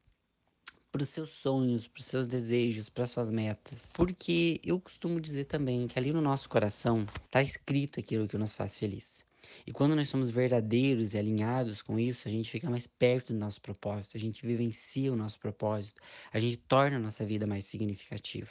para 0.92 1.04
os 1.04 1.10
seus 1.10 1.32
sonhos, 1.32 1.88
para 1.88 2.00
os 2.00 2.06
seus 2.06 2.28
desejos, 2.28 2.90
para 2.90 3.06
suas 3.06 3.30
metas. 3.30 3.94
Porque 3.96 4.60
eu 4.64 4.80
costumo 4.80 5.20
dizer 5.20 5.46
também 5.46 5.88
que 5.88 5.98
ali 6.00 6.12
no 6.12 6.22
nosso 6.22 6.48
coração 6.48 7.06
está 7.26 7.42
escrito 7.42 8.00
aquilo 8.00 8.28
que 8.28 8.38
nos 8.38 8.54
faz 8.54 8.76
feliz. 8.76 9.26
E 9.66 9.72
quando 9.72 9.96
nós 9.96 10.10
somos 10.10 10.30
verdadeiros 10.30 11.14
e 11.14 11.18
alinhados 11.18 11.82
com 11.82 12.00
isso, 12.00 12.28
a 12.28 12.32
gente 12.32 12.50
fica 12.50 12.70
mais 12.70 12.88
perto 12.88 13.34
do 13.34 13.40
nosso 13.40 13.62
propósito, 13.62 14.18
a 14.18 14.20
gente 14.20 14.46
vivencia 14.46 15.12
o 15.12 15.16
nosso 15.16 15.40
propósito, 15.40 16.02
a 16.32 16.40
gente 16.40 16.58
torna 16.58 16.98
a 16.98 17.00
nossa 17.00 17.26
vida 17.26 17.46
mais 17.46 17.66
significativa. 17.66 18.50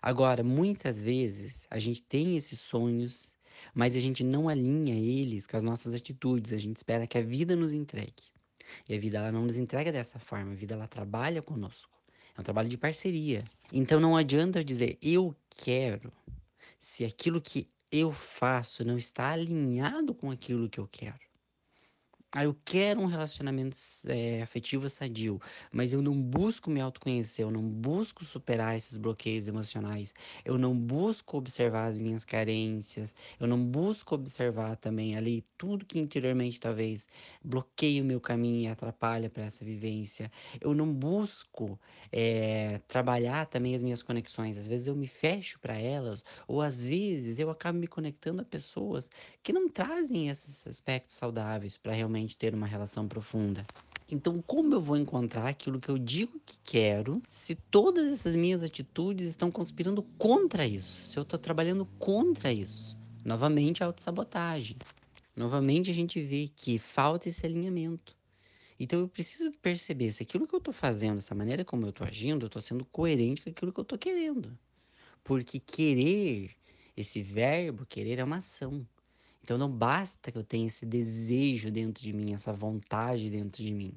Agora, 0.00 0.42
muitas 0.42 1.02
vezes 1.02 1.66
a 1.70 1.78
gente 1.78 2.02
tem 2.02 2.36
esses 2.36 2.60
sonhos, 2.60 3.36
mas 3.74 3.96
a 3.96 4.00
gente 4.00 4.24
não 4.24 4.48
alinha 4.48 4.94
eles 4.94 5.46
com 5.46 5.56
as 5.56 5.62
nossas 5.62 5.94
atitudes, 5.94 6.52
a 6.52 6.58
gente 6.58 6.76
espera 6.76 7.06
que 7.06 7.18
a 7.18 7.22
vida 7.22 7.54
nos 7.54 7.72
entregue. 7.72 8.32
E 8.88 8.94
a 8.94 8.98
vida 8.98 9.18
ela 9.18 9.32
não 9.32 9.42
nos 9.42 9.56
entrega 9.56 9.92
dessa 9.92 10.18
forma, 10.18 10.52
a 10.52 10.54
vida 10.54 10.74
ela 10.74 10.86
trabalha 10.86 11.42
conosco. 11.42 11.92
É 12.36 12.40
um 12.40 12.44
trabalho 12.44 12.68
de 12.68 12.78
parceria. 12.78 13.44
Então 13.72 14.00
não 14.00 14.16
adianta 14.16 14.60
eu 14.60 14.64
dizer 14.64 14.96
eu 15.02 15.36
quero 15.50 16.10
se 16.78 17.04
aquilo 17.04 17.40
que 17.40 17.68
eu 17.92 18.12
faço 18.12 18.84
não 18.84 18.96
está 18.98 19.30
alinhado 19.32 20.14
com 20.14 20.30
aquilo 20.30 20.68
que 20.68 20.80
eu 20.80 20.88
quero. 20.88 21.31
Ah, 22.34 22.44
eu 22.44 22.56
quero 22.64 22.98
um 22.98 23.04
relacionamento 23.04 23.76
é, 24.08 24.40
afetivo 24.40 24.88
sadio, 24.88 25.38
mas 25.70 25.92
eu 25.92 26.00
não 26.00 26.14
busco 26.22 26.70
me 26.70 26.80
autoconhecer, 26.80 27.44
eu 27.44 27.50
não 27.50 27.62
busco 27.68 28.24
superar 28.24 28.74
esses 28.74 28.96
bloqueios 28.96 29.48
emocionais, 29.48 30.14
eu 30.42 30.56
não 30.56 30.74
busco 30.74 31.36
observar 31.36 31.88
as 31.88 31.98
minhas 31.98 32.24
carências, 32.24 33.14
eu 33.38 33.46
não 33.46 33.62
busco 33.62 34.14
observar 34.14 34.76
também 34.76 35.14
ali 35.14 35.42
tudo 35.58 35.84
que 35.84 35.98
interiormente 35.98 36.58
talvez 36.58 37.06
bloqueia 37.44 38.02
o 38.02 38.06
meu 38.06 38.18
caminho 38.18 38.62
e 38.62 38.66
atrapalha 38.66 39.28
para 39.28 39.44
essa 39.44 39.62
vivência. 39.62 40.30
Eu 40.58 40.72
não 40.74 40.90
busco 40.94 41.78
é, 42.10 42.78
trabalhar 42.88 43.44
também 43.44 43.74
as 43.74 43.82
minhas 43.82 44.02
conexões, 44.02 44.56
às 44.56 44.66
vezes 44.66 44.86
eu 44.86 44.96
me 44.96 45.06
fecho 45.06 45.60
para 45.60 45.76
elas, 45.76 46.24
ou 46.48 46.62
às 46.62 46.78
vezes 46.78 47.38
eu 47.38 47.50
acabo 47.50 47.78
me 47.78 47.86
conectando 47.86 48.40
a 48.40 48.44
pessoas 48.44 49.10
que 49.42 49.52
não 49.52 49.68
trazem 49.68 50.30
esses 50.30 50.66
aspectos 50.66 51.14
saudáveis 51.14 51.76
para 51.76 51.92
realmente 51.92 52.21
realmente 52.22 52.36
ter 52.36 52.54
uma 52.54 52.66
relação 52.66 53.08
profunda. 53.08 53.66
Então, 54.10 54.42
como 54.42 54.74
eu 54.74 54.80
vou 54.80 54.96
encontrar 54.96 55.46
aquilo 55.48 55.80
que 55.80 55.88
eu 55.88 55.98
digo 55.98 56.40
que 56.44 56.60
quero 56.60 57.20
se 57.26 57.54
todas 57.54 58.12
essas 58.12 58.36
minhas 58.36 58.62
atitudes 58.62 59.26
estão 59.26 59.50
conspirando 59.50 60.02
contra 60.18 60.66
isso? 60.66 61.04
Se 61.04 61.18
eu 61.18 61.22
estou 61.22 61.38
trabalhando 61.38 61.86
contra 61.98 62.52
isso? 62.52 62.96
Novamente, 63.24 63.82
autossabotagem. 63.82 64.76
Novamente, 65.34 65.90
a 65.90 65.94
gente 65.94 66.22
vê 66.22 66.48
que 66.54 66.78
falta 66.78 67.28
esse 67.28 67.44
alinhamento. 67.46 68.14
Então, 68.78 69.00
eu 69.00 69.08
preciso 69.08 69.50
perceber 69.62 70.12
se 70.12 70.22
aquilo 70.22 70.46
que 70.46 70.54
eu 70.54 70.58
estou 70.58 70.74
fazendo, 70.74 71.18
essa 71.18 71.34
maneira 71.34 71.64
como 71.64 71.86
eu 71.86 71.90
estou 71.90 72.06
agindo, 72.06 72.44
eu 72.44 72.48
estou 72.48 72.60
sendo 72.60 72.84
coerente 72.84 73.42
com 73.42 73.50
aquilo 73.50 73.72
que 73.72 73.80
eu 73.80 73.82
estou 73.82 73.98
querendo. 73.98 74.56
Porque 75.24 75.58
querer, 75.58 76.50
esse 76.96 77.22
verbo, 77.22 77.86
querer 77.86 78.18
é 78.18 78.24
uma 78.24 78.38
ação. 78.38 78.86
Então 79.42 79.58
não 79.58 79.70
basta 79.70 80.30
que 80.30 80.38
eu 80.38 80.44
tenha 80.44 80.68
esse 80.68 80.86
desejo 80.86 81.70
dentro 81.70 82.02
de 82.02 82.12
mim, 82.12 82.32
essa 82.32 82.52
vontade 82.52 83.28
dentro 83.28 83.62
de 83.62 83.72
mim. 83.74 83.92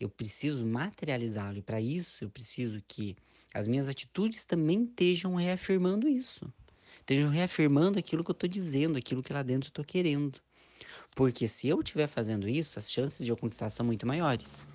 Eu 0.00 0.08
preciso 0.08 0.66
materializá-lo 0.66 1.58
e 1.58 1.62
para 1.62 1.80
isso 1.80 2.24
eu 2.24 2.30
preciso 2.30 2.82
que 2.88 3.16
as 3.54 3.68
minhas 3.68 3.88
atitudes 3.88 4.44
também 4.44 4.84
estejam 4.84 5.34
reafirmando 5.34 6.08
isso. 6.08 6.52
Estejam 6.96 7.30
reafirmando 7.30 7.98
aquilo 7.98 8.24
que 8.24 8.30
eu 8.30 8.34
estou 8.34 8.48
dizendo, 8.48 8.98
aquilo 8.98 9.22
que 9.22 9.32
lá 9.32 9.42
dentro 9.42 9.68
eu 9.68 9.70
estou 9.70 9.84
querendo. 9.84 10.40
Porque 11.14 11.46
se 11.46 11.68
eu 11.68 11.80
estiver 11.80 12.06
fazendo 12.08 12.48
isso, 12.48 12.78
as 12.78 12.90
chances 12.90 13.24
de 13.24 13.30
eu 13.30 13.36
conquistar 13.36 13.68
são 13.68 13.86
muito 13.86 14.06
maiores. 14.06 14.66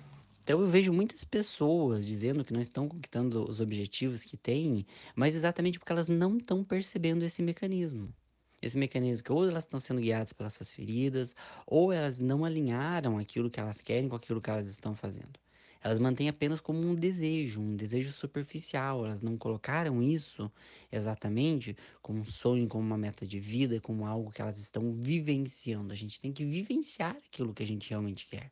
Então 0.42 0.60
eu 0.62 0.68
vejo 0.68 0.92
muitas 0.92 1.24
pessoas 1.24 2.06
dizendo 2.06 2.44
que 2.44 2.54
não 2.54 2.60
estão 2.60 2.88
conquistando 2.88 3.46
os 3.46 3.60
objetivos 3.60 4.24
que 4.24 4.36
têm, 4.36 4.86
mas 5.14 5.34
exatamente 5.34 5.78
porque 5.78 5.92
elas 5.92 6.08
não 6.08 6.38
estão 6.38 6.64
percebendo 6.64 7.24
esse 7.24 7.42
mecanismo. 7.42 8.14
Esse 8.60 8.76
mecanismo 8.78 9.24
que 9.24 9.32
ou 9.32 9.48
elas 9.48 9.64
estão 9.64 9.78
sendo 9.80 10.00
guiadas 10.00 10.32
pelas 10.32 10.54
suas 10.54 10.72
feridas, 10.72 11.34
ou 11.66 11.92
elas 11.92 12.18
não 12.18 12.44
alinharam 12.44 13.18
aquilo 13.18 13.50
que 13.50 13.60
elas 13.60 13.80
querem 13.80 14.08
com 14.08 14.16
aquilo 14.16 14.40
que 14.40 14.50
elas 14.50 14.68
estão 14.68 14.94
fazendo. 14.94 15.38
Elas 15.80 15.98
mantêm 15.98 16.28
apenas 16.28 16.60
como 16.60 16.80
um 16.80 16.94
desejo, 16.94 17.60
um 17.60 17.76
desejo 17.76 18.12
superficial. 18.12 19.06
Elas 19.06 19.22
não 19.22 19.38
colocaram 19.38 20.02
isso 20.02 20.50
exatamente 20.90 21.76
como 22.02 22.20
um 22.20 22.24
sonho, 22.24 22.68
como 22.68 22.84
uma 22.84 22.98
meta 22.98 23.26
de 23.26 23.38
vida, 23.38 23.80
como 23.80 24.06
algo 24.06 24.30
que 24.32 24.42
elas 24.42 24.58
estão 24.58 24.92
vivenciando. 24.92 25.92
A 25.92 25.96
gente 25.96 26.20
tem 26.20 26.32
que 26.32 26.44
vivenciar 26.44 27.16
aquilo 27.16 27.54
que 27.54 27.62
a 27.62 27.66
gente 27.66 27.90
realmente 27.90 28.26
quer. 28.26 28.50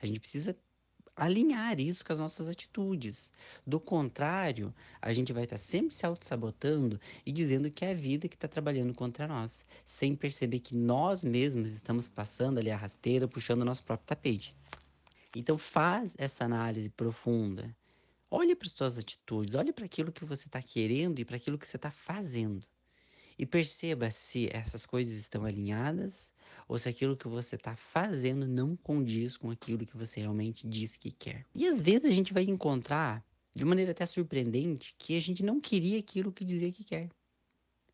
A 0.00 0.06
gente 0.06 0.20
precisa 0.20 0.56
alinhar 1.16 1.80
isso 1.80 2.04
com 2.04 2.12
as 2.12 2.18
nossas 2.18 2.46
atitudes. 2.48 3.32
Do 3.66 3.80
contrário, 3.80 4.72
a 5.00 5.12
gente 5.12 5.32
vai 5.32 5.44
estar 5.44 5.56
sempre 5.56 5.94
se 5.94 6.04
auto-sabotando 6.04 7.00
e 7.24 7.32
dizendo 7.32 7.70
que 7.70 7.84
é 7.84 7.92
a 7.92 7.94
vida 7.94 8.28
que 8.28 8.36
está 8.36 8.46
trabalhando 8.46 8.92
contra 8.94 9.26
nós, 9.26 9.64
sem 9.84 10.14
perceber 10.14 10.60
que 10.60 10.76
nós 10.76 11.24
mesmos 11.24 11.72
estamos 11.72 12.06
passando 12.06 12.58
ali 12.58 12.70
a 12.70 12.76
rasteira, 12.76 13.26
puxando 13.26 13.62
o 13.62 13.64
nosso 13.64 13.82
próprio 13.82 14.06
tapete. 14.06 14.54
Então 15.34 15.56
faz 15.56 16.14
essa 16.18 16.44
análise 16.44 16.90
profunda. 16.90 17.74
Olhe 18.30 18.54
para 18.54 18.66
as 18.66 18.72
suas 18.72 18.98
atitudes, 18.98 19.54
olhe 19.54 19.72
para 19.72 19.86
aquilo 19.86 20.12
que 20.12 20.24
você 20.24 20.46
está 20.48 20.60
querendo 20.60 21.18
e 21.18 21.24
para 21.24 21.36
aquilo 21.36 21.58
que 21.58 21.66
você 21.66 21.76
está 21.76 21.90
fazendo. 21.90 22.66
E 23.38 23.46
perceba 23.46 24.10
se 24.10 24.48
essas 24.52 24.84
coisas 24.84 25.16
estão 25.16 25.44
alinhadas 25.44 26.32
ou 26.68 26.78
se 26.78 26.88
aquilo 26.88 27.16
que 27.16 27.28
você 27.28 27.56
está 27.56 27.76
fazendo 27.76 28.46
não 28.46 28.76
condiz 28.76 29.36
com 29.36 29.50
aquilo 29.50 29.86
que 29.86 29.96
você 29.96 30.20
realmente 30.20 30.66
diz 30.66 30.96
que 30.96 31.10
quer. 31.10 31.46
E 31.54 31.66
às 31.66 31.80
vezes 31.80 32.10
a 32.10 32.14
gente 32.14 32.32
vai 32.32 32.44
encontrar, 32.44 33.24
de 33.54 33.64
maneira 33.64 33.92
até 33.92 34.04
surpreendente, 34.04 34.94
que 34.98 35.16
a 35.16 35.20
gente 35.20 35.44
não 35.44 35.60
queria 35.60 35.98
aquilo 35.98 36.32
que 36.32 36.44
dizia 36.44 36.72
que 36.72 36.84
quer. 36.84 37.08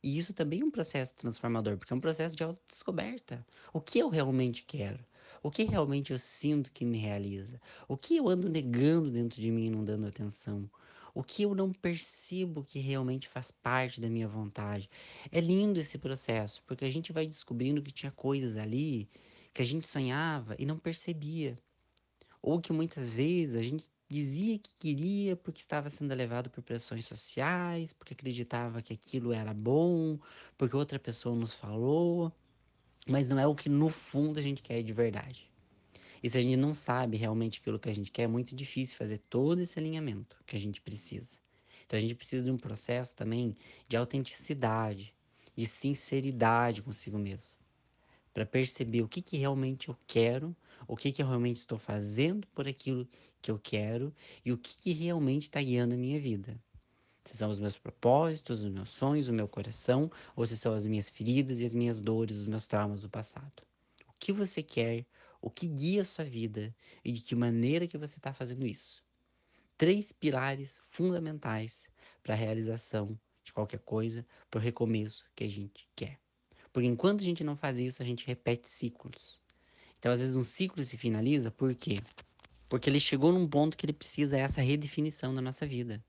E 0.03 0.19
isso 0.19 0.35
também 0.35 0.61
é 0.61 0.65
um 0.65 0.71
processo 0.71 1.15
transformador, 1.17 1.77
porque 1.79 1.93
é 1.93 1.97
um 1.97 2.01
processo 2.01 2.35
de 2.35 2.43
autodescoberta. 2.43 3.47
O 3.73 3.81
que 3.81 4.01
eu 4.01 4.09
realmente 4.09 4.65
quero? 4.65 4.99
O 5.43 5.51
que 5.51 5.63
realmente 5.65 6.13
eu 6.13 6.19
sinto 6.19 6.73
que 6.73 6.85
me 6.85 6.99
realiza? 6.99 7.61
O 7.87 7.97
que 7.97 8.17
eu 8.17 8.29
ando 8.29 8.49
negando 8.49 9.11
dentro 9.11 9.41
de 9.41 9.51
mim 9.51 9.67
e 9.67 9.71
não 9.71 9.85
dando 9.85 10.07
atenção? 10.07 10.69
O 11.15 11.23
que 11.23 11.43
eu 11.43 11.55
não 11.55 11.73
percebo 11.73 12.65
que 12.65 12.79
realmente 12.79 13.29
faz 13.29 13.51
parte 13.51 14.01
da 14.01 14.09
minha 14.09 14.27
vontade? 14.27 14.89
É 15.31 15.41
lindo 15.41 15.79
esse 15.79 15.99
processo, 15.99 16.63
porque 16.65 16.85
a 16.85 16.91
gente 16.91 17.13
vai 17.13 17.27
descobrindo 17.27 17.83
que 17.83 17.93
tinha 17.93 18.11
coisas 18.13 18.57
ali 18.57 19.09
que 19.53 19.61
a 19.61 19.65
gente 19.65 19.87
sonhava 19.87 20.57
e 20.59 20.65
não 20.65 20.79
percebia. 20.79 21.57
Ou 22.41 22.61
que 22.61 22.73
muitas 22.73 23.15
vezes 23.15 23.57
a 23.57 23.63
gente 23.63 23.91
dizia 24.09 24.59
que 24.59 24.75
queria 24.75 25.37
porque 25.37 25.61
estava 25.61 25.91
sendo 25.91 26.15
levado 26.15 26.51
por 26.51 26.63
pressões 26.63 27.07
sociais, 27.07 27.93
porque 27.93 28.15
acreditava 28.15 28.83
que 28.83 28.95
aquilo 28.95 29.33
era 29.33 29.53
bom, 29.55 30.19
porque 30.57 30.77
outra 30.77 30.99
pessoa 30.99 31.37
nos 31.37 31.55
falou, 31.55 32.33
mas 33.09 33.29
não 33.29 33.39
é 33.39 33.47
o 33.47 33.55
que 33.55 33.69
no 33.69 33.91
fundo 33.91 34.39
a 34.39 34.43
gente 34.43 34.63
quer 34.63 34.83
de 34.83 34.93
verdade. 34.95 35.52
E 36.23 36.31
se 36.31 36.39
a 36.39 36.43
gente 36.43 36.57
não 36.57 36.73
sabe 36.73 37.17
realmente 37.17 37.61
aquilo 37.61 37.79
que 37.79 37.89
a 37.89 37.95
gente 37.95 38.11
quer, 38.11 38.23
é 38.23 38.29
muito 38.29 38.55
difícil 38.55 38.97
fazer 38.97 39.19
todo 39.19 39.61
esse 39.61 39.79
alinhamento 39.79 40.37
que 40.47 40.55
a 40.55 40.59
gente 40.59 40.81
precisa. 40.81 41.39
Então 41.85 41.99
a 41.99 42.03
gente 42.03 42.15
precisa 42.15 42.45
de 42.45 42.51
um 42.51 42.57
processo 42.57 43.17
também 43.17 43.55
de 43.89 43.97
autenticidade, 43.97 45.15
de 45.57 45.67
sinceridade 45.67 46.81
consigo 46.81 47.19
mesmo, 47.19 47.51
para 48.33 48.47
perceber 48.47 49.03
o 49.03 49.09
que, 49.09 49.21
que 49.21 49.37
realmente 49.37 49.89
eu 49.89 49.97
quero, 50.07 50.57
o 50.87 50.97
que, 50.97 51.13
que 51.13 51.23
eu 51.23 51.27
realmente 51.27 51.59
estou 51.59 51.79
fazendo 51.79 52.47
por 52.49 52.67
aquilo 52.67 53.07
que 53.41 53.51
eu 53.51 53.59
quero 53.59 54.15
e 54.45 54.53
o 54.53 54.59
que, 54.59 54.77
que 54.79 54.93
realmente 54.93 55.43
está 55.43 55.61
guiando 55.61 55.95
a 55.95 55.99
minha 55.99 56.21
vida. 56.21 56.59
Se 57.25 57.37
são 57.37 57.51
os 57.51 57.61
meus 57.61 57.79
propósitos, 57.79 58.65
os 58.65 58.73
meus 58.73 58.91
sonhos, 58.91 59.29
o 59.29 59.33
meu 59.33 59.47
coração, 59.47 60.11
ou 60.35 60.47
se 60.47 60.57
são 60.57 60.75
as 60.75 60.87
minhas 60.87 61.11
feridas 61.11 61.61
e 61.61 61.65
as 61.65 61.75
minhas 61.75 62.01
dores, 62.01 62.37
os 62.37 62.47
meus 62.47 62.67
traumas 62.67 63.03
do 63.03 63.09
passado. 63.09 63.63
O 64.09 64.13
que 64.19 64.33
você 64.33 64.63
quer, 64.63 65.07
o 65.43 65.51
que 65.51 65.67
guia 65.67 66.03
a 66.03 66.05
sua 66.05 66.25
vida 66.25 66.75
e 67.05 67.11
de 67.11 67.21
que 67.21 67.35
maneira 67.35 67.87
que 67.87 67.99
você 67.99 68.19
está 68.19 68.33
fazendo 68.33 68.65
isso. 68.65 69.03
Três 69.77 70.13
pilares 70.13 70.81
fundamentais 70.85 71.91
para 72.23 72.35
a 72.35 72.37
realização 72.37 73.19
de 73.43 73.53
qualquer 73.53 73.81
coisa, 73.81 74.25
para 74.49 74.59
o 74.59 74.63
recomeço 74.63 75.27
que 75.35 75.43
a 75.43 75.49
gente 75.49 75.89
quer. 75.97 76.21
Porque 76.73 76.89
enquanto 76.89 77.21
a 77.21 77.25
gente 77.25 77.43
não 77.43 77.57
faz 77.57 77.81
isso, 77.81 78.01
a 78.01 78.07
gente 78.07 78.27
repete 78.27 78.69
ciclos. 78.69 79.41
Então, 79.99 80.13
às 80.13 80.21
vezes, 80.21 80.37
um 80.37 80.45
ciclo 80.45 80.83
se 80.83 80.97
finaliza 80.97 81.51
por 81.51 81.75
quê? 81.75 82.01
Porque 82.69 82.89
ele 82.89 83.01
chegou 83.01 83.33
num 83.33 83.47
ponto 83.47 83.77
que 83.77 83.85
ele 83.85 83.93
precisa 83.93 84.39
essa 84.39 84.63
redefinição 84.63 85.35
da 85.35 85.43
nossa 85.43 85.67
vida. 85.67 86.03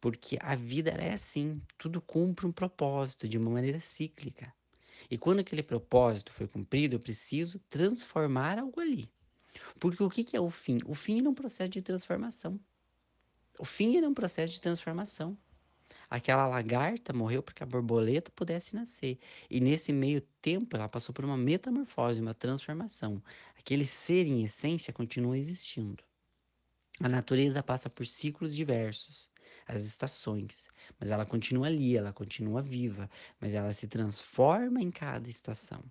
Porque 0.00 0.36
a 0.40 0.56
vida 0.56 0.90
é 0.90 1.12
assim, 1.12 1.62
tudo 1.78 2.00
cumpre 2.00 2.44
um 2.44 2.52
propósito 2.52 3.28
de 3.28 3.38
uma 3.38 3.50
maneira 3.50 3.78
cíclica. 3.78 4.52
E 5.10 5.18
quando 5.18 5.40
aquele 5.40 5.62
propósito 5.62 6.32
foi 6.32 6.46
cumprido, 6.46 6.96
eu 6.96 7.00
preciso 7.00 7.58
transformar 7.68 8.58
algo 8.58 8.80
ali. 8.80 9.08
Porque 9.78 10.02
o 10.02 10.10
que 10.10 10.36
é 10.36 10.40
o 10.40 10.50
fim? 10.50 10.78
O 10.86 10.94
fim 10.94 11.24
é 11.24 11.28
um 11.28 11.34
processo 11.34 11.70
de 11.70 11.82
transformação. 11.82 12.58
O 13.58 13.64
fim 13.64 13.96
é 13.96 14.08
um 14.08 14.14
processo 14.14 14.54
de 14.54 14.60
transformação. 14.60 15.36
Aquela 16.08 16.46
lagarta 16.46 17.12
morreu 17.12 17.42
para 17.42 17.54
que 17.54 17.62
a 17.62 17.66
borboleta 17.66 18.30
pudesse 18.32 18.74
nascer. 18.74 19.18
E 19.50 19.60
nesse 19.60 19.92
meio 19.92 20.20
tempo 20.42 20.76
ela 20.76 20.88
passou 20.88 21.14
por 21.14 21.24
uma 21.24 21.36
metamorfose, 21.36 22.20
uma 22.20 22.34
transformação. 22.34 23.22
Aquele 23.58 23.86
ser 23.86 24.26
em 24.26 24.44
essência 24.44 24.92
continua 24.92 25.38
existindo. 25.38 26.04
A 27.00 27.08
natureza 27.08 27.62
passa 27.62 27.88
por 27.88 28.06
ciclos 28.06 28.54
diversos, 28.54 29.30
as 29.66 29.82
estações, 29.82 30.68
mas 30.98 31.10
ela 31.10 31.26
continua 31.26 31.66
ali, 31.66 31.96
ela 31.96 32.12
continua 32.12 32.62
viva, 32.62 33.10
mas 33.40 33.54
ela 33.54 33.72
se 33.72 33.88
transforma 33.88 34.80
em 34.80 34.90
cada 34.90 35.28
estação. 35.28 35.82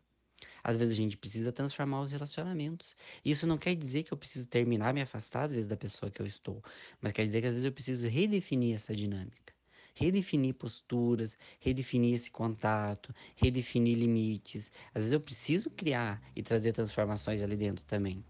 Às 0.64 0.78
vezes 0.78 0.94
a 0.94 0.98
gente 0.98 1.18
precisa 1.18 1.52
transformar 1.52 2.02
os 2.02 2.12
relacionamentos. 2.12 2.96
Isso 3.24 3.48
não 3.48 3.58
quer 3.58 3.76
dizer 3.76 4.04
que 4.04 4.12
eu 4.12 4.18
preciso 4.18 4.48
terminar, 4.48 4.94
me 4.94 5.02
afastar 5.02 5.44
às 5.44 5.52
vezes 5.52 5.68
da 5.68 5.78
pessoa 5.78 6.12
que 6.12 6.22
eu 6.22 6.26
estou, 6.26 6.64
mas 7.00 7.12
quer 7.14 7.24
dizer 7.24 7.42
que 7.42 7.48
às 7.48 7.54
vezes 7.54 7.66
eu 7.66 7.72
preciso 7.72 8.08
redefinir 8.08 8.76
essa 8.76 8.96
dinâmica. 8.96 9.54
Redefinir 9.94 10.54
posturas, 10.54 11.38
redefinir 11.60 12.16
esse 12.16 12.32
contato, 12.32 13.14
redefinir 13.36 13.98
limites. 13.98 14.72
Às 14.94 15.02
vezes 15.02 15.12
eu 15.12 15.20
preciso 15.20 15.70
criar 15.70 16.22
e 16.36 16.42
trazer 16.42 16.72
transformações 16.72 17.42
ali 17.42 17.58
dentro 17.58 17.84
também. 17.86 18.24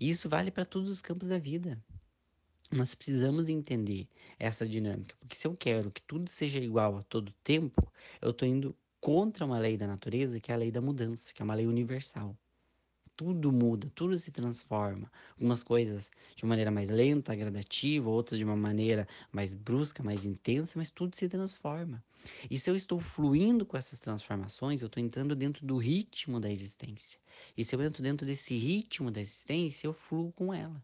E 0.00 0.10
isso 0.10 0.28
vale 0.28 0.50
para 0.50 0.64
todos 0.64 0.90
os 0.90 1.00
campos 1.00 1.28
da 1.28 1.38
vida. 1.38 1.80
Nós 2.74 2.92
precisamos 2.92 3.48
entender 3.48 4.08
essa 4.36 4.66
dinâmica, 4.66 5.14
porque 5.20 5.36
se 5.36 5.46
eu 5.46 5.56
quero 5.56 5.92
que 5.92 6.02
tudo 6.02 6.28
seja 6.28 6.58
igual 6.58 6.96
a 6.96 7.04
todo 7.04 7.32
tempo, 7.44 7.88
eu 8.20 8.32
estou 8.32 8.48
indo 8.48 8.76
contra 9.00 9.44
uma 9.44 9.60
lei 9.60 9.76
da 9.76 9.86
natureza, 9.86 10.40
que 10.40 10.50
é 10.50 10.54
a 10.56 10.58
lei 10.58 10.72
da 10.72 10.80
mudança, 10.80 11.32
que 11.32 11.40
é 11.40 11.44
uma 11.44 11.54
lei 11.54 11.68
universal. 11.68 12.36
Tudo 13.14 13.52
muda, 13.52 13.88
tudo 13.94 14.18
se 14.18 14.32
transforma. 14.32 15.08
Algumas 15.36 15.62
coisas 15.62 16.10
de 16.34 16.42
uma 16.42 16.48
maneira 16.48 16.72
mais 16.72 16.90
lenta, 16.90 17.32
gradativa, 17.36 18.10
outras 18.10 18.40
de 18.40 18.44
uma 18.44 18.56
maneira 18.56 19.06
mais 19.30 19.54
brusca, 19.54 20.02
mais 20.02 20.24
intensa, 20.24 20.76
mas 20.76 20.90
tudo 20.90 21.14
se 21.14 21.28
transforma. 21.28 22.02
E 22.50 22.58
se 22.58 22.68
eu 22.68 22.74
estou 22.74 22.98
fluindo 22.98 23.64
com 23.64 23.76
essas 23.76 24.00
transformações, 24.00 24.82
eu 24.82 24.86
estou 24.86 25.00
entrando 25.00 25.36
dentro 25.36 25.64
do 25.64 25.76
ritmo 25.76 26.40
da 26.40 26.50
existência. 26.50 27.20
E 27.56 27.64
se 27.64 27.76
eu 27.76 27.80
entro 27.80 28.02
dentro 28.02 28.26
desse 28.26 28.56
ritmo 28.56 29.12
da 29.12 29.20
existência, 29.20 29.86
eu 29.86 29.92
fluo 29.92 30.32
com 30.32 30.52
ela. 30.52 30.82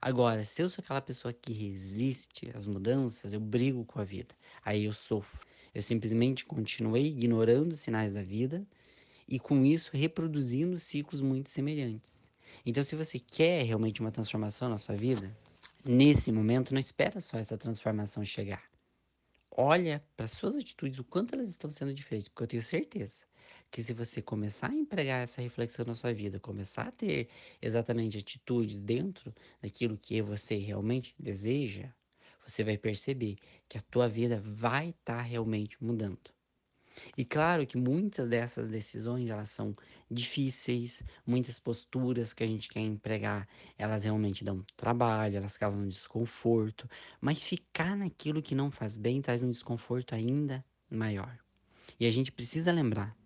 Agora, 0.00 0.44
se 0.44 0.62
eu 0.62 0.70
sou 0.70 0.82
aquela 0.82 1.00
pessoa 1.00 1.32
que 1.32 1.52
resiste 1.52 2.50
às 2.54 2.66
mudanças, 2.66 3.32
eu 3.32 3.40
brigo 3.40 3.84
com 3.84 4.00
a 4.00 4.04
vida. 4.04 4.34
Aí 4.64 4.84
eu 4.84 4.92
sofro. 4.92 5.46
Eu 5.74 5.82
simplesmente 5.82 6.44
continuei 6.44 7.06
ignorando 7.06 7.72
os 7.72 7.80
sinais 7.80 8.14
da 8.14 8.22
vida 8.22 8.66
e 9.28 9.38
com 9.38 9.64
isso 9.64 9.90
reproduzindo 9.94 10.78
ciclos 10.78 11.20
muito 11.20 11.50
semelhantes. 11.50 12.30
Então, 12.64 12.82
se 12.82 12.96
você 12.96 13.18
quer 13.18 13.64
realmente 13.64 14.00
uma 14.00 14.10
transformação 14.10 14.68
na 14.68 14.78
sua 14.78 14.96
vida, 14.96 15.36
nesse 15.84 16.32
momento 16.32 16.72
não 16.72 16.80
espera 16.80 17.20
só 17.20 17.36
essa 17.38 17.58
transformação 17.58 18.24
chegar 18.24 18.62
olha 19.58 20.00
para 20.16 20.28
suas 20.28 20.54
atitudes, 20.54 21.00
o 21.00 21.04
quanto 21.04 21.34
elas 21.34 21.48
estão 21.48 21.68
sendo 21.68 21.92
diferentes, 21.92 22.28
porque 22.28 22.44
eu 22.44 22.46
tenho 22.46 22.62
certeza 22.62 23.24
que 23.70 23.82
se 23.82 23.92
você 23.92 24.22
começar 24.22 24.70
a 24.70 24.74
empregar 24.74 25.22
essa 25.22 25.42
reflexão 25.42 25.84
na 25.84 25.94
sua 25.94 26.12
vida, 26.12 26.40
começar 26.40 26.88
a 26.88 26.92
ter 26.92 27.28
exatamente 27.60 28.18
atitudes 28.18 28.80
dentro 28.80 29.34
daquilo 29.60 29.98
que 29.98 30.20
você 30.22 30.56
realmente 30.56 31.14
deseja, 31.18 31.92
você 32.46 32.64
vai 32.64 32.78
perceber 32.78 33.36
que 33.68 33.76
a 33.76 33.82
tua 33.82 34.08
vida 34.08 34.40
vai 34.42 34.90
estar 34.90 35.16
tá 35.16 35.22
realmente 35.22 35.82
mudando. 35.82 36.38
E 37.16 37.24
claro 37.24 37.66
que 37.66 37.76
muitas 37.76 38.28
dessas 38.28 38.68
decisões 38.68 39.28
elas 39.30 39.50
são 39.50 39.76
difíceis, 40.10 41.02
muitas 41.26 41.58
posturas 41.58 42.32
que 42.32 42.42
a 42.42 42.46
gente 42.46 42.68
quer 42.68 42.80
empregar, 42.80 43.46
elas 43.76 44.04
realmente 44.04 44.44
dão 44.44 44.64
trabalho, 44.76 45.36
elas 45.36 45.56
causam 45.56 45.86
desconforto, 45.86 46.88
mas 47.20 47.42
ficar 47.42 47.96
naquilo 47.96 48.42
que 48.42 48.54
não 48.54 48.70
faz 48.70 48.96
bem 48.96 49.20
traz 49.20 49.42
um 49.42 49.50
desconforto 49.50 50.14
ainda 50.14 50.64
maior. 50.90 51.38
E 52.00 52.06
a 52.06 52.10
gente 52.10 52.32
precisa 52.32 52.72
lembrar 52.72 53.17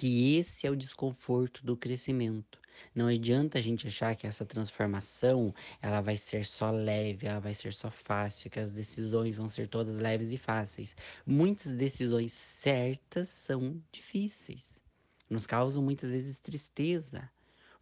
que 0.00 0.38
esse 0.38 0.66
é 0.66 0.70
o 0.70 0.74
desconforto 0.74 1.62
do 1.62 1.76
crescimento. 1.76 2.58
Não 2.94 3.06
adianta 3.06 3.58
a 3.58 3.60
gente 3.60 3.86
achar 3.86 4.16
que 4.16 4.26
essa 4.26 4.46
transformação 4.46 5.54
ela 5.82 6.00
vai 6.00 6.16
ser 6.16 6.46
só 6.46 6.70
leve, 6.70 7.26
ela 7.26 7.38
vai 7.38 7.52
ser 7.52 7.74
só 7.74 7.90
fácil, 7.90 8.48
que 8.48 8.58
as 8.58 8.72
decisões 8.72 9.36
vão 9.36 9.46
ser 9.46 9.68
todas 9.68 9.98
leves 9.98 10.32
e 10.32 10.38
fáceis. 10.38 10.96
Muitas 11.26 11.74
decisões 11.74 12.32
certas 12.32 13.28
são 13.28 13.78
difíceis. 13.92 14.82
Nos 15.28 15.46
causam 15.46 15.82
muitas 15.82 16.10
vezes 16.10 16.40
tristeza. 16.40 17.30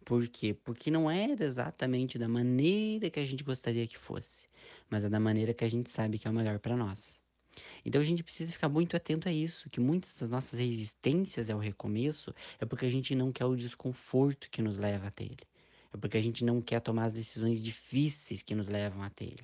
Por 0.03 0.27
quê? 0.27 0.53
Porque 0.53 0.91
não 0.91 1.09
era 1.09 1.41
exatamente 1.41 2.19
da 2.19 2.27
maneira 2.27 3.09
que 3.09 3.21
a 3.21 3.25
gente 3.25 3.45
gostaria 3.45 3.87
que 3.87 3.97
fosse, 3.97 4.49
mas 4.89 5.05
é 5.05 5.09
da 5.09 5.21
maneira 5.21 5.53
que 5.53 5.63
a 5.63 5.69
gente 5.69 5.89
sabe 5.89 6.19
que 6.19 6.27
é 6.27 6.31
o 6.31 6.33
melhor 6.33 6.59
para 6.59 6.75
nós. 6.75 7.18
Então 7.85 8.01
a 8.01 8.05
gente 8.05 8.23
precisa 8.23 8.51
ficar 8.51 8.69
muito 8.69 8.95
atento 8.95 9.27
a 9.27 9.31
isso, 9.31 9.69
que 9.69 9.79
muitas 9.79 10.15
das 10.19 10.29
nossas 10.29 10.59
resistências 10.59 11.49
ao 11.49 11.59
recomeço 11.59 12.33
é 12.59 12.65
porque 12.65 12.85
a 12.85 12.91
gente 12.91 13.15
não 13.15 13.31
quer 13.31 13.45
o 13.45 13.55
desconforto 13.55 14.49
que 14.49 14.61
nos 14.61 14.77
leva 14.77 15.07
até 15.07 15.23
ele. 15.23 15.47
É 15.93 15.97
porque 15.97 16.17
a 16.17 16.21
gente 16.21 16.43
não 16.43 16.61
quer 16.61 16.79
tomar 16.81 17.05
as 17.05 17.13
decisões 17.13 17.61
difíceis 17.61 18.43
que 18.43 18.53
nos 18.53 18.67
levam 18.67 19.01
até 19.01 19.25
ele. 19.25 19.43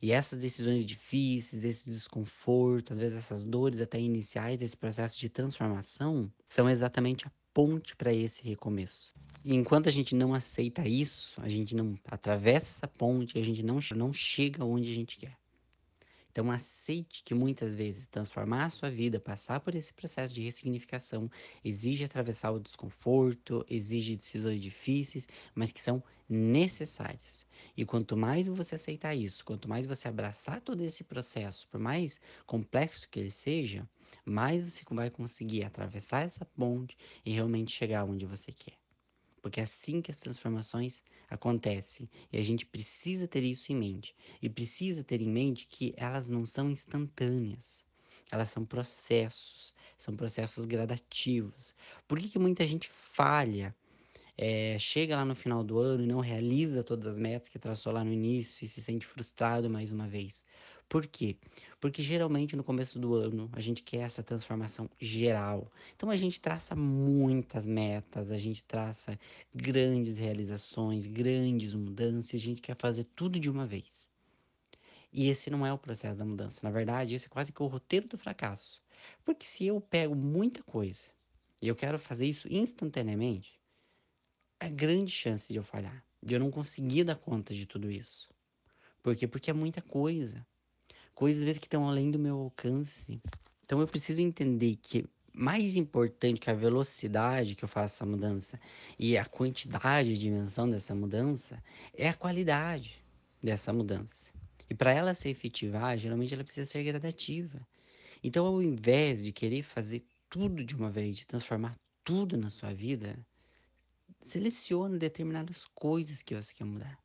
E 0.00 0.12
essas 0.12 0.38
decisões 0.38 0.84
difíceis, 0.84 1.64
esse 1.64 1.90
desconforto, 1.90 2.92
às 2.92 2.98
vezes 2.98 3.18
essas 3.18 3.44
dores 3.44 3.80
até 3.80 3.98
iniciais 3.98 4.58
desse 4.58 4.76
processo 4.76 5.18
de 5.18 5.28
transformação, 5.28 6.30
são 6.46 6.68
exatamente 6.68 7.26
a 7.26 7.32
ponte 7.52 7.96
para 7.96 8.12
esse 8.12 8.42
recomeço. 8.42 9.14
E 9.44 9.54
enquanto 9.54 9.88
a 9.88 9.92
gente 9.92 10.14
não 10.14 10.34
aceita 10.34 10.86
isso, 10.86 11.40
a 11.40 11.48
gente 11.48 11.74
não 11.74 11.94
atravessa 12.04 12.68
essa 12.68 12.88
ponte, 12.88 13.38
a 13.38 13.44
gente 13.44 13.62
não, 13.62 13.78
não 13.94 14.12
chega 14.12 14.64
onde 14.64 14.90
a 14.90 14.94
gente 14.94 15.18
quer. 15.18 15.36
Então 16.36 16.50
aceite 16.50 17.22
que 17.24 17.32
muitas 17.32 17.74
vezes 17.74 18.08
transformar 18.08 18.66
a 18.66 18.70
sua 18.70 18.90
vida, 18.90 19.18
passar 19.18 19.58
por 19.58 19.74
esse 19.74 19.94
processo 19.94 20.34
de 20.34 20.42
ressignificação, 20.42 21.30
exige 21.64 22.04
atravessar 22.04 22.50
o 22.50 22.60
desconforto, 22.60 23.64
exige 23.70 24.14
decisões 24.14 24.60
difíceis, 24.60 25.26
mas 25.54 25.72
que 25.72 25.80
são 25.80 26.04
necessárias. 26.28 27.46
E 27.74 27.86
quanto 27.86 28.18
mais 28.18 28.48
você 28.48 28.74
aceitar 28.74 29.14
isso, 29.14 29.46
quanto 29.46 29.66
mais 29.66 29.86
você 29.86 30.08
abraçar 30.08 30.60
todo 30.60 30.82
esse 30.82 31.04
processo, 31.04 31.66
por 31.68 31.80
mais 31.80 32.20
complexo 32.44 33.08
que 33.08 33.18
ele 33.18 33.30
seja, 33.30 33.88
mais 34.22 34.62
você 34.62 34.84
vai 34.90 35.08
conseguir 35.08 35.64
atravessar 35.64 36.20
essa 36.26 36.44
ponte 36.44 36.98
e 37.24 37.30
realmente 37.30 37.72
chegar 37.72 38.04
onde 38.04 38.26
você 38.26 38.52
quer 38.52 38.76
porque 39.46 39.60
é 39.60 39.62
assim 39.62 40.02
que 40.02 40.10
as 40.10 40.18
transformações 40.18 41.04
acontecem. 41.30 42.10
E 42.32 42.36
a 42.36 42.42
gente 42.42 42.66
precisa 42.66 43.28
ter 43.28 43.44
isso 43.44 43.70
em 43.70 43.76
mente. 43.76 44.12
E 44.42 44.50
precisa 44.50 45.04
ter 45.04 45.22
em 45.22 45.30
mente 45.30 45.68
que 45.68 45.94
elas 45.96 46.28
não 46.28 46.44
são 46.44 46.68
instantâneas. 46.68 47.86
Elas 48.32 48.48
são 48.48 48.64
processos, 48.64 49.72
são 49.96 50.16
processos 50.16 50.66
gradativos. 50.66 51.76
Por 52.08 52.18
que, 52.18 52.28
que 52.28 52.40
muita 52.40 52.66
gente 52.66 52.90
falha 52.90 53.72
é, 54.36 54.76
chega 54.80 55.14
lá 55.14 55.24
no 55.24 55.36
final 55.36 55.62
do 55.62 55.78
ano 55.78 56.02
e 56.02 56.08
não 56.08 56.18
realiza 56.18 56.82
todas 56.82 57.06
as 57.06 57.18
metas 57.20 57.48
que 57.48 57.56
traçou 57.56 57.92
lá 57.92 58.02
no 58.02 58.12
início 58.12 58.64
e 58.64 58.68
se 58.68 58.82
sente 58.82 59.06
frustrado 59.06 59.70
mais 59.70 59.92
uma 59.92 60.08
vez. 60.08 60.44
Por 60.88 61.06
quê? 61.06 61.36
Porque 61.80 62.02
geralmente 62.02 62.54
no 62.54 62.62
começo 62.62 62.98
do 62.98 63.14
ano 63.14 63.50
a 63.52 63.60
gente 63.60 63.82
quer 63.82 63.98
essa 63.98 64.22
transformação 64.22 64.88
geral. 65.00 65.70
Então 65.96 66.10
a 66.10 66.16
gente 66.16 66.40
traça 66.40 66.76
muitas 66.76 67.66
metas, 67.66 68.30
a 68.30 68.38
gente 68.38 68.64
traça 68.64 69.18
grandes 69.54 70.18
realizações, 70.18 71.06
grandes 71.06 71.74
mudanças, 71.74 72.40
a 72.40 72.44
gente 72.44 72.62
quer 72.62 72.76
fazer 72.78 73.04
tudo 73.04 73.38
de 73.40 73.50
uma 73.50 73.66
vez. 73.66 74.10
E 75.12 75.28
esse 75.28 75.50
não 75.50 75.66
é 75.66 75.72
o 75.72 75.78
processo 75.78 76.18
da 76.18 76.24
mudança. 76.24 76.60
Na 76.62 76.70
verdade, 76.70 77.14
esse 77.14 77.26
é 77.26 77.30
quase 77.30 77.52
que 77.52 77.62
o 77.62 77.66
roteiro 77.66 78.06
do 78.06 78.18
fracasso. 78.18 78.82
Porque 79.24 79.44
se 79.44 79.66
eu 79.66 79.80
pego 79.80 80.14
muita 80.14 80.62
coisa 80.62 81.10
e 81.60 81.68
eu 81.68 81.74
quero 81.74 81.98
fazer 81.98 82.26
isso 82.26 82.46
instantaneamente, 82.52 83.60
a 84.60 84.68
grande 84.68 85.10
chance 85.10 85.52
de 85.52 85.58
eu 85.58 85.64
falhar, 85.64 86.04
de 86.22 86.34
eu 86.34 86.40
não 86.40 86.50
conseguir 86.50 87.04
dar 87.04 87.16
conta 87.16 87.54
de 87.54 87.66
tudo 87.66 87.90
isso. 87.90 88.30
Por 89.02 89.16
quê? 89.16 89.26
Porque 89.26 89.50
é 89.50 89.54
muita 89.54 89.80
coisa. 89.82 90.46
Coisas 91.16 91.40
às 91.40 91.46
vezes 91.46 91.58
que 91.58 91.66
estão 91.66 91.88
além 91.88 92.12
do 92.12 92.18
meu 92.20 92.38
alcance. 92.38 93.20
Então 93.64 93.80
eu 93.80 93.88
preciso 93.88 94.20
entender 94.20 94.76
que 94.76 95.04
mais 95.34 95.74
importante 95.74 96.38
que 96.38 96.48
a 96.48 96.54
velocidade 96.54 97.56
que 97.56 97.64
eu 97.64 97.68
faço 97.68 97.96
essa 97.96 98.06
mudança 98.06 98.60
e 98.96 99.18
a 99.18 99.24
quantidade 99.24 100.14
de 100.14 100.20
dimensão 100.20 100.70
dessa 100.70 100.94
mudança 100.94 101.60
é 101.92 102.08
a 102.08 102.14
qualidade 102.14 103.04
dessa 103.42 103.72
mudança. 103.72 104.32
E 104.70 104.74
para 104.74 104.92
ela 104.92 105.12
ser 105.12 105.30
efetivar, 105.30 105.98
geralmente 105.98 106.32
ela 106.32 106.44
precisa 106.44 106.70
ser 106.70 106.84
gradativa. 106.84 107.66
Então, 108.22 108.46
ao 108.46 108.62
invés 108.62 109.24
de 109.24 109.32
querer 109.32 109.64
fazer 109.64 110.04
tudo 110.30 110.64
de 110.64 110.76
uma 110.76 110.90
vez, 110.90 111.16
de 111.16 111.26
transformar 111.26 111.74
tudo 112.04 112.36
na 112.36 112.50
sua 112.50 112.72
vida, 112.72 113.18
Selecione 114.20 114.98
determinadas 114.98 115.66
coisas 115.66 116.22
que 116.22 116.34
você 116.34 116.52
quer 116.54 116.64
mudar. 116.64 116.98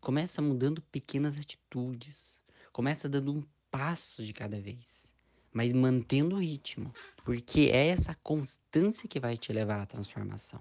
Começa 0.00 0.40
mudando 0.40 0.80
pequenas 0.82 1.38
atitudes. 1.38 2.40
Começa 2.78 3.08
dando 3.08 3.32
um 3.32 3.42
passo 3.72 4.24
de 4.24 4.32
cada 4.32 4.60
vez, 4.60 5.12
mas 5.52 5.72
mantendo 5.72 6.36
o 6.36 6.38
ritmo, 6.38 6.94
porque 7.24 7.70
é 7.72 7.88
essa 7.88 8.14
constância 8.22 9.08
que 9.08 9.18
vai 9.18 9.36
te 9.36 9.52
levar 9.52 9.80
à 9.80 9.84
transformação. 9.84 10.60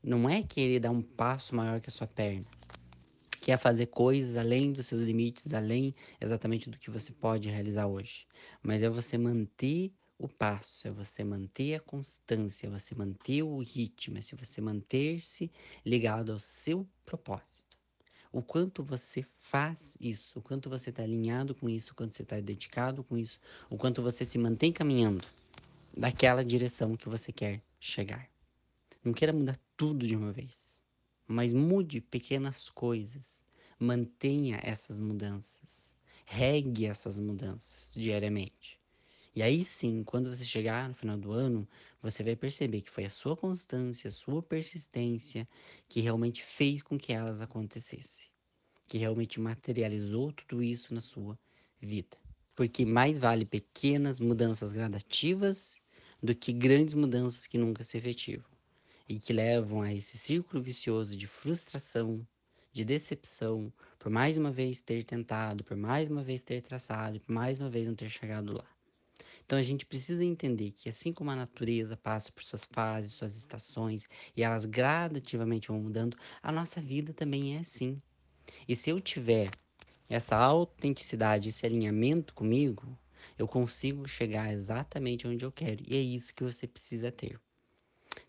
Não 0.00 0.30
é 0.30 0.40
querer 0.40 0.78
dar 0.78 0.92
um 0.92 1.02
passo 1.02 1.52
maior 1.52 1.80
que 1.80 1.88
a 1.88 1.92
sua 1.92 2.06
perna, 2.06 2.46
que 3.40 3.50
é 3.50 3.56
fazer 3.56 3.86
coisas 3.86 4.36
além 4.36 4.72
dos 4.72 4.86
seus 4.86 5.02
limites, 5.02 5.52
além 5.52 5.96
exatamente 6.20 6.70
do 6.70 6.78
que 6.78 6.92
você 6.92 7.10
pode 7.12 7.50
realizar 7.50 7.88
hoje, 7.88 8.28
mas 8.62 8.80
é 8.80 8.88
você 8.88 9.18
manter 9.18 9.92
o 10.16 10.28
passo, 10.28 10.86
é 10.86 10.92
você 10.92 11.24
manter 11.24 11.74
a 11.74 11.80
constância, 11.80 12.68
é 12.68 12.70
você 12.70 12.94
manter 12.94 13.42
o 13.42 13.58
ritmo, 13.58 14.16
é 14.16 14.20
você 14.20 14.60
manter-se 14.60 15.50
ligado 15.84 16.30
ao 16.30 16.38
seu 16.38 16.88
propósito. 17.04 17.69
O 18.32 18.40
quanto 18.42 18.82
você 18.82 19.24
faz 19.38 19.96
isso, 20.00 20.38
o 20.38 20.42
quanto 20.42 20.70
você 20.70 20.90
está 20.90 21.02
alinhado 21.02 21.54
com 21.54 21.68
isso, 21.68 21.92
o 21.92 21.94
quanto 21.96 22.14
você 22.14 22.22
está 22.22 22.38
dedicado 22.40 23.02
com 23.02 23.16
isso, 23.18 23.40
o 23.68 23.76
quanto 23.76 24.00
você 24.00 24.24
se 24.24 24.38
mantém 24.38 24.72
caminhando 24.72 25.24
daquela 25.96 26.44
direção 26.44 26.96
que 26.96 27.08
você 27.08 27.32
quer 27.32 27.60
chegar. 27.80 28.30
Não 29.04 29.12
queira 29.12 29.32
mudar 29.32 29.58
tudo 29.76 30.06
de 30.06 30.14
uma 30.14 30.32
vez, 30.32 30.80
mas 31.26 31.52
mude 31.52 32.00
pequenas 32.00 32.70
coisas, 32.70 33.44
mantenha 33.78 34.60
essas 34.62 34.98
mudanças, 34.98 35.96
regue 36.24 36.86
essas 36.86 37.18
mudanças 37.18 37.94
diariamente. 38.00 38.79
E 39.34 39.42
aí 39.42 39.64
sim, 39.64 40.02
quando 40.04 40.28
você 40.34 40.44
chegar 40.44 40.88
no 40.88 40.94
final 40.94 41.16
do 41.16 41.32
ano, 41.32 41.68
você 42.02 42.22
vai 42.24 42.36
perceber 42.36 42.80
que 42.82 42.90
foi 42.90 43.04
a 43.04 43.10
sua 43.10 43.36
constância, 43.36 44.08
a 44.08 44.10
sua 44.10 44.42
persistência 44.42 45.48
que 45.88 46.00
realmente 46.00 46.42
fez 46.44 46.82
com 46.82 46.98
que 46.98 47.12
elas 47.12 47.40
acontecessem. 47.40 48.28
Que 48.86 48.98
realmente 48.98 49.40
materializou 49.40 50.32
tudo 50.32 50.62
isso 50.62 50.94
na 50.94 51.00
sua 51.00 51.38
vida. 51.80 52.18
Porque 52.56 52.84
mais 52.84 53.18
vale 53.18 53.46
pequenas 53.46 54.20
mudanças 54.20 54.72
gradativas 54.72 55.80
do 56.22 56.34
que 56.34 56.52
grandes 56.52 56.94
mudanças 56.94 57.46
que 57.46 57.58
nunca 57.58 57.84
se 57.84 57.98
efetivam. 57.98 58.50
E 59.08 59.18
que 59.20 59.32
levam 59.32 59.82
a 59.82 59.92
esse 59.92 60.18
círculo 60.18 60.62
vicioso 60.62 61.16
de 61.16 61.26
frustração, 61.26 62.26
de 62.72 62.84
decepção, 62.84 63.72
por 63.98 64.10
mais 64.10 64.38
uma 64.38 64.52
vez 64.52 64.80
ter 64.80 65.04
tentado, 65.04 65.64
por 65.64 65.76
mais 65.76 66.08
uma 66.08 66.22
vez 66.24 66.42
ter 66.42 66.62
traçado, 66.62 67.20
por 67.20 67.32
mais 67.32 67.58
uma 67.58 67.70
vez 67.70 67.86
não 67.88 67.94
ter 67.96 68.08
chegado 68.10 68.54
lá. 68.54 68.69
Então 69.50 69.58
a 69.58 69.64
gente 69.64 69.84
precisa 69.84 70.24
entender 70.24 70.70
que 70.70 70.88
assim 70.88 71.12
como 71.12 71.28
a 71.32 71.34
natureza 71.34 71.96
passa 71.96 72.30
por 72.30 72.40
suas 72.40 72.64
fases, 72.66 73.14
suas 73.14 73.36
estações, 73.36 74.06
e 74.36 74.44
elas 74.44 74.64
gradativamente 74.64 75.66
vão 75.66 75.80
mudando, 75.80 76.16
a 76.40 76.52
nossa 76.52 76.80
vida 76.80 77.12
também 77.12 77.56
é 77.56 77.58
assim. 77.58 77.98
E 78.68 78.76
se 78.76 78.90
eu 78.90 79.00
tiver 79.00 79.50
essa 80.08 80.36
autenticidade, 80.36 81.48
esse 81.48 81.66
alinhamento 81.66 82.32
comigo, 82.32 82.96
eu 83.36 83.48
consigo 83.48 84.06
chegar 84.06 84.52
exatamente 84.52 85.26
onde 85.26 85.44
eu 85.44 85.50
quero. 85.50 85.82
E 85.84 85.96
é 85.96 86.00
isso 86.00 86.32
que 86.32 86.44
você 86.44 86.68
precisa 86.68 87.10
ter. 87.10 87.36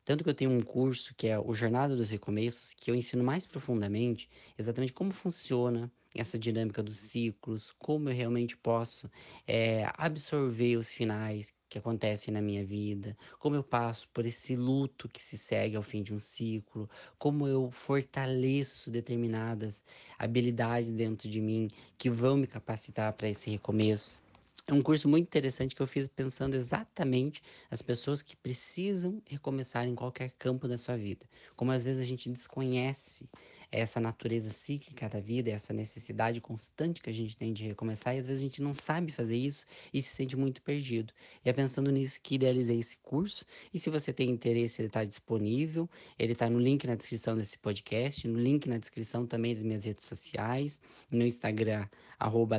Tanto 0.03 0.23
que 0.23 0.29
eu 0.31 0.33
tenho 0.33 0.49
um 0.49 0.61
curso 0.61 1.13
que 1.13 1.27
é 1.27 1.37
o 1.37 1.53
Jornada 1.53 1.95
dos 1.95 2.09
Recomeços, 2.09 2.73
que 2.73 2.89
eu 2.89 2.95
ensino 2.95 3.23
mais 3.23 3.45
profundamente 3.45 4.27
exatamente 4.57 4.91
como 4.91 5.11
funciona 5.11 5.91
essa 6.15 6.37
dinâmica 6.37 6.83
dos 6.83 6.97
ciclos, 6.97 7.73
como 7.79 8.09
eu 8.09 8.15
realmente 8.15 8.57
posso 8.57 9.09
é, 9.47 9.89
absorver 9.97 10.77
os 10.77 10.91
finais 10.91 11.53
que 11.69 11.77
acontecem 11.77 12.33
na 12.33 12.41
minha 12.41 12.65
vida, 12.65 13.15
como 13.39 13.55
eu 13.55 13.63
passo 13.63 14.09
por 14.09 14.25
esse 14.25 14.55
luto 14.55 15.07
que 15.07 15.23
se 15.23 15.37
segue 15.37 15.77
ao 15.77 15.83
fim 15.83 16.03
de 16.03 16.13
um 16.13 16.19
ciclo, 16.19 16.89
como 17.17 17.47
eu 17.47 17.71
fortaleço 17.71 18.91
determinadas 18.91 19.83
habilidades 20.19 20.91
dentro 20.91 21.29
de 21.29 21.39
mim 21.39 21.69
que 21.97 22.09
vão 22.09 22.35
me 22.35 22.47
capacitar 22.47 23.13
para 23.13 23.29
esse 23.29 23.49
recomeço. 23.49 24.19
É 24.67 24.73
um 24.73 24.81
curso 24.81 25.09
muito 25.09 25.25
interessante 25.25 25.75
que 25.75 25.81
eu 25.81 25.87
fiz 25.87 26.07
pensando 26.07 26.53
exatamente 26.53 27.41
as 27.69 27.81
pessoas 27.81 28.21
que 28.21 28.35
precisam 28.35 29.21
recomeçar 29.25 29.87
em 29.87 29.95
qualquer 29.95 30.31
campo 30.37 30.67
da 30.67 30.77
sua 30.77 30.95
vida. 30.95 31.25
Como 31.55 31.71
às 31.71 31.83
vezes 31.83 32.01
a 32.01 32.05
gente 32.05 32.29
desconhece 32.29 33.27
essa 33.71 33.99
natureza 33.99 34.49
cíclica 34.49 35.07
da 35.07 35.19
vida, 35.19 35.49
essa 35.49 35.71
necessidade 35.71 36.41
constante 36.41 37.01
que 37.01 37.09
a 37.09 37.13
gente 37.13 37.37
tem 37.37 37.53
de 37.53 37.65
recomeçar, 37.65 38.15
e 38.15 38.19
às 38.19 38.27
vezes 38.27 38.41
a 38.41 38.45
gente 38.45 38.61
não 38.61 38.73
sabe 38.73 39.11
fazer 39.11 39.37
isso 39.37 39.65
e 39.93 40.01
se 40.01 40.13
sente 40.13 40.35
muito 40.35 40.61
perdido. 40.61 41.13
E 41.45 41.49
é 41.49 41.53
pensando 41.53 41.89
nisso 41.89 42.19
que 42.21 42.35
idealizei 42.35 42.79
esse 42.79 42.97
curso. 42.97 43.45
E 43.73 43.79
se 43.79 43.89
você 43.89 44.11
tem 44.11 44.29
interesse, 44.29 44.81
ele 44.81 44.87
está 44.87 45.03
disponível. 45.05 45.89
Ele 46.19 46.33
está 46.33 46.49
no 46.49 46.59
link 46.59 46.85
na 46.85 46.95
descrição 46.95 47.37
desse 47.37 47.57
podcast, 47.57 48.27
no 48.27 48.39
link 48.39 48.67
na 48.67 48.77
descrição 48.77 49.25
também 49.25 49.53
das 49.53 49.63
minhas 49.63 49.85
redes 49.85 50.05
sociais, 50.05 50.81
no 51.09 51.25
Instagram, 51.25 51.87
arroba 52.19 52.57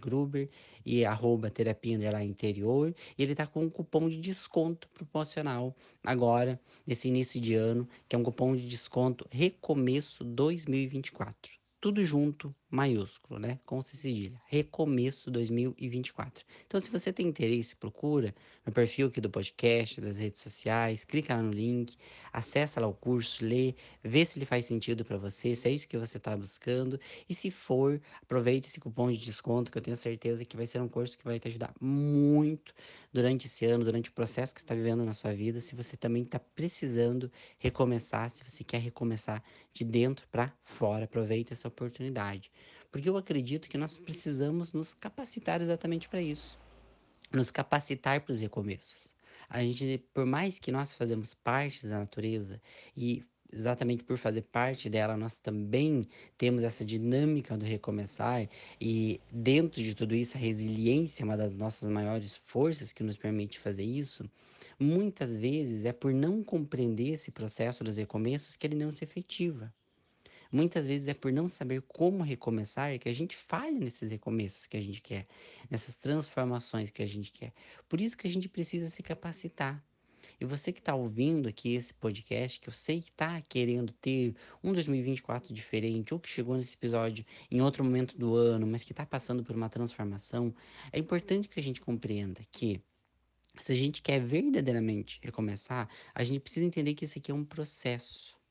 Gruber 0.00 0.48
e 0.84 1.04
arroba 1.04 1.50
terapia 1.50 2.22
interior. 2.22 2.94
E 3.18 3.22
ele 3.22 3.32
está 3.32 3.46
com 3.46 3.64
um 3.64 3.70
cupom 3.70 4.08
de 4.08 4.16
desconto 4.16 4.88
proporcional 4.88 5.76
agora, 6.02 6.60
nesse 6.86 7.08
início 7.08 7.40
de 7.40 7.54
ano, 7.54 7.88
que 8.08 8.16
é 8.16 8.18
um 8.18 8.22
cupom 8.22 8.56
de 8.56 8.66
desconto 8.66 9.26
Recomeço 9.30 10.21
2024. 10.24 11.58
Tudo 11.80 12.04
junto 12.04 12.54
maiúsculo, 12.72 13.38
né? 13.38 13.60
Com 13.66 13.82
C 13.82 13.96
cedilha. 13.98 14.40
Recomeço 14.46 15.30
2024. 15.30 16.44
Então, 16.66 16.80
se 16.80 16.90
você 16.90 17.12
tem 17.12 17.28
interesse, 17.28 17.76
procura 17.76 18.34
no 18.64 18.72
perfil 18.72 19.08
aqui 19.08 19.20
do 19.20 19.28
podcast, 19.28 20.00
das 20.00 20.18
redes 20.18 20.40
sociais, 20.40 21.04
clica 21.04 21.36
lá 21.36 21.42
no 21.42 21.52
link, 21.52 21.96
acessa 22.32 22.80
lá 22.80 22.86
o 22.86 22.94
curso, 22.94 23.44
lê, 23.44 23.74
vê 24.02 24.24
se 24.24 24.38
ele 24.38 24.46
faz 24.46 24.64
sentido 24.64 25.04
para 25.04 25.18
você, 25.18 25.54
se 25.54 25.68
é 25.68 25.70
isso 25.70 25.86
que 25.86 25.98
você 25.98 26.16
está 26.16 26.34
buscando. 26.34 26.98
E 27.28 27.34
se 27.34 27.50
for, 27.50 28.00
aproveite 28.22 28.68
esse 28.68 28.80
cupom 28.80 29.10
de 29.10 29.18
desconto, 29.18 29.70
que 29.70 29.76
eu 29.76 29.82
tenho 29.82 29.96
certeza 29.96 30.42
que 30.42 30.56
vai 30.56 30.66
ser 30.66 30.80
um 30.80 30.88
curso 30.88 31.18
que 31.18 31.24
vai 31.24 31.38
te 31.38 31.48
ajudar 31.48 31.74
muito 31.78 32.72
durante 33.12 33.48
esse 33.48 33.66
ano, 33.66 33.84
durante 33.84 34.08
o 34.08 34.12
processo 34.14 34.54
que 34.54 34.60
está 34.60 34.74
vivendo 34.74 35.04
na 35.04 35.12
sua 35.12 35.34
vida. 35.34 35.60
Se 35.60 35.74
você 35.74 35.94
também 35.94 36.22
está 36.22 36.38
precisando 36.38 37.30
recomeçar, 37.58 38.30
se 38.30 38.42
você 38.42 38.64
quer 38.64 38.80
recomeçar 38.80 39.42
de 39.74 39.84
dentro 39.84 40.26
para 40.28 40.50
fora, 40.64 41.04
aproveite 41.04 41.52
essa 41.52 41.68
oportunidade. 41.68 42.50
Porque 42.92 43.08
eu 43.08 43.16
acredito 43.16 43.70
que 43.70 43.78
nós 43.78 43.96
precisamos 43.96 44.74
nos 44.74 44.92
capacitar 44.92 45.62
exatamente 45.62 46.10
para 46.10 46.20
isso. 46.20 46.58
Nos 47.32 47.50
capacitar 47.50 48.20
para 48.20 48.32
os 48.32 48.40
recomeços. 48.40 49.16
A 49.48 49.62
gente, 49.62 50.04
por 50.12 50.26
mais 50.26 50.58
que 50.58 50.70
nós 50.70 50.92
fazemos 50.92 51.32
parte 51.32 51.86
da 51.86 51.98
natureza 51.98 52.60
e 52.94 53.24
exatamente 53.50 54.04
por 54.04 54.18
fazer 54.18 54.42
parte 54.42 54.88
dela, 54.88 55.16
nós 55.16 55.38
também 55.38 56.02
temos 56.38 56.62
essa 56.62 56.84
dinâmica 56.84 57.56
do 57.56 57.64
recomeçar 57.64 58.48
e 58.80 59.20
dentro 59.32 59.82
de 59.82 59.94
tudo 59.94 60.14
isso 60.14 60.36
a 60.36 60.40
resiliência 60.40 61.22
é 61.22 61.24
uma 61.24 61.36
das 61.36 61.56
nossas 61.56 61.88
maiores 61.88 62.34
forças 62.34 62.92
que 62.92 63.02
nos 63.02 63.16
permite 63.16 63.58
fazer 63.58 63.84
isso. 63.84 64.28
Muitas 64.78 65.36
vezes 65.36 65.84
é 65.84 65.92
por 65.92 66.12
não 66.12 66.42
compreender 66.42 67.12
esse 67.12 67.30
processo 67.30 67.82
dos 67.82 67.96
recomeços 67.96 68.54
que 68.56 68.66
ele 68.66 68.76
não 68.76 68.90
se 68.90 69.04
efetiva. 69.04 69.72
Muitas 70.52 70.86
vezes 70.86 71.08
é 71.08 71.14
por 71.14 71.32
não 71.32 71.48
saber 71.48 71.80
como 71.88 72.22
recomeçar 72.22 72.98
que 72.98 73.08
a 73.08 73.12
gente 73.14 73.34
falha 73.34 73.80
nesses 73.80 74.10
recomeços 74.10 74.66
que 74.66 74.76
a 74.76 74.82
gente 74.82 75.00
quer, 75.00 75.26
nessas 75.70 75.96
transformações 75.96 76.90
que 76.90 77.02
a 77.02 77.06
gente 77.06 77.32
quer. 77.32 77.54
Por 77.88 78.02
isso 78.02 78.18
que 78.18 78.26
a 78.26 78.30
gente 78.30 78.50
precisa 78.50 78.90
se 78.90 79.02
capacitar. 79.02 79.82
E 80.38 80.44
você 80.44 80.70
que 80.70 80.80
está 80.80 80.94
ouvindo 80.94 81.48
aqui 81.48 81.74
esse 81.74 81.94
podcast, 81.94 82.60
que 82.60 82.68
eu 82.68 82.72
sei 82.72 83.00
que 83.00 83.08
está 83.08 83.40
querendo 83.40 83.94
ter 83.94 84.36
um 84.62 84.74
2024 84.74 85.54
diferente, 85.54 86.12
ou 86.12 86.20
que 86.20 86.28
chegou 86.28 86.54
nesse 86.54 86.74
episódio 86.74 87.24
em 87.50 87.62
outro 87.62 87.82
momento 87.82 88.18
do 88.18 88.34
ano, 88.34 88.66
mas 88.66 88.84
que 88.84 88.92
está 88.92 89.06
passando 89.06 89.42
por 89.42 89.56
uma 89.56 89.70
transformação, 89.70 90.54
é 90.92 90.98
importante 90.98 91.48
que 91.48 91.58
a 91.58 91.62
gente 91.62 91.80
compreenda 91.80 92.42
que 92.50 92.78
se 93.58 93.72
a 93.72 93.74
gente 93.74 94.02
quer 94.02 94.20
verdadeiramente 94.20 95.18
recomeçar, 95.22 95.88
a 96.14 96.22
gente 96.22 96.40
precisa 96.40 96.66
entender 96.66 96.92
que 96.94 97.06
isso 97.06 97.18
aqui 97.18 97.30
é 97.30 97.34
um 97.34 97.44
processo 97.44 98.41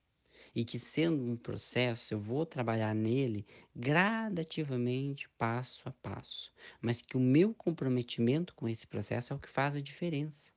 e 0.55 0.65
que 0.65 0.77
sendo 0.77 1.23
um 1.23 1.35
processo, 1.35 2.13
eu 2.13 2.19
vou 2.19 2.45
trabalhar 2.45 2.93
nele 2.93 3.45
gradativamente, 3.75 5.29
passo 5.37 5.81
a 5.85 5.91
passo, 5.91 6.51
mas 6.81 7.01
que 7.01 7.17
o 7.17 7.19
meu 7.19 7.53
comprometimento 7.53 8.53
com 8.53 8.67
esse 8.67 8.85
processo 8.85 9.33
é 9.33 9.35
o 9.35 9.39
que 9.39 9.49
faz 9.49 9.75
a 9.75 9.81
diferença. 9.81 10.51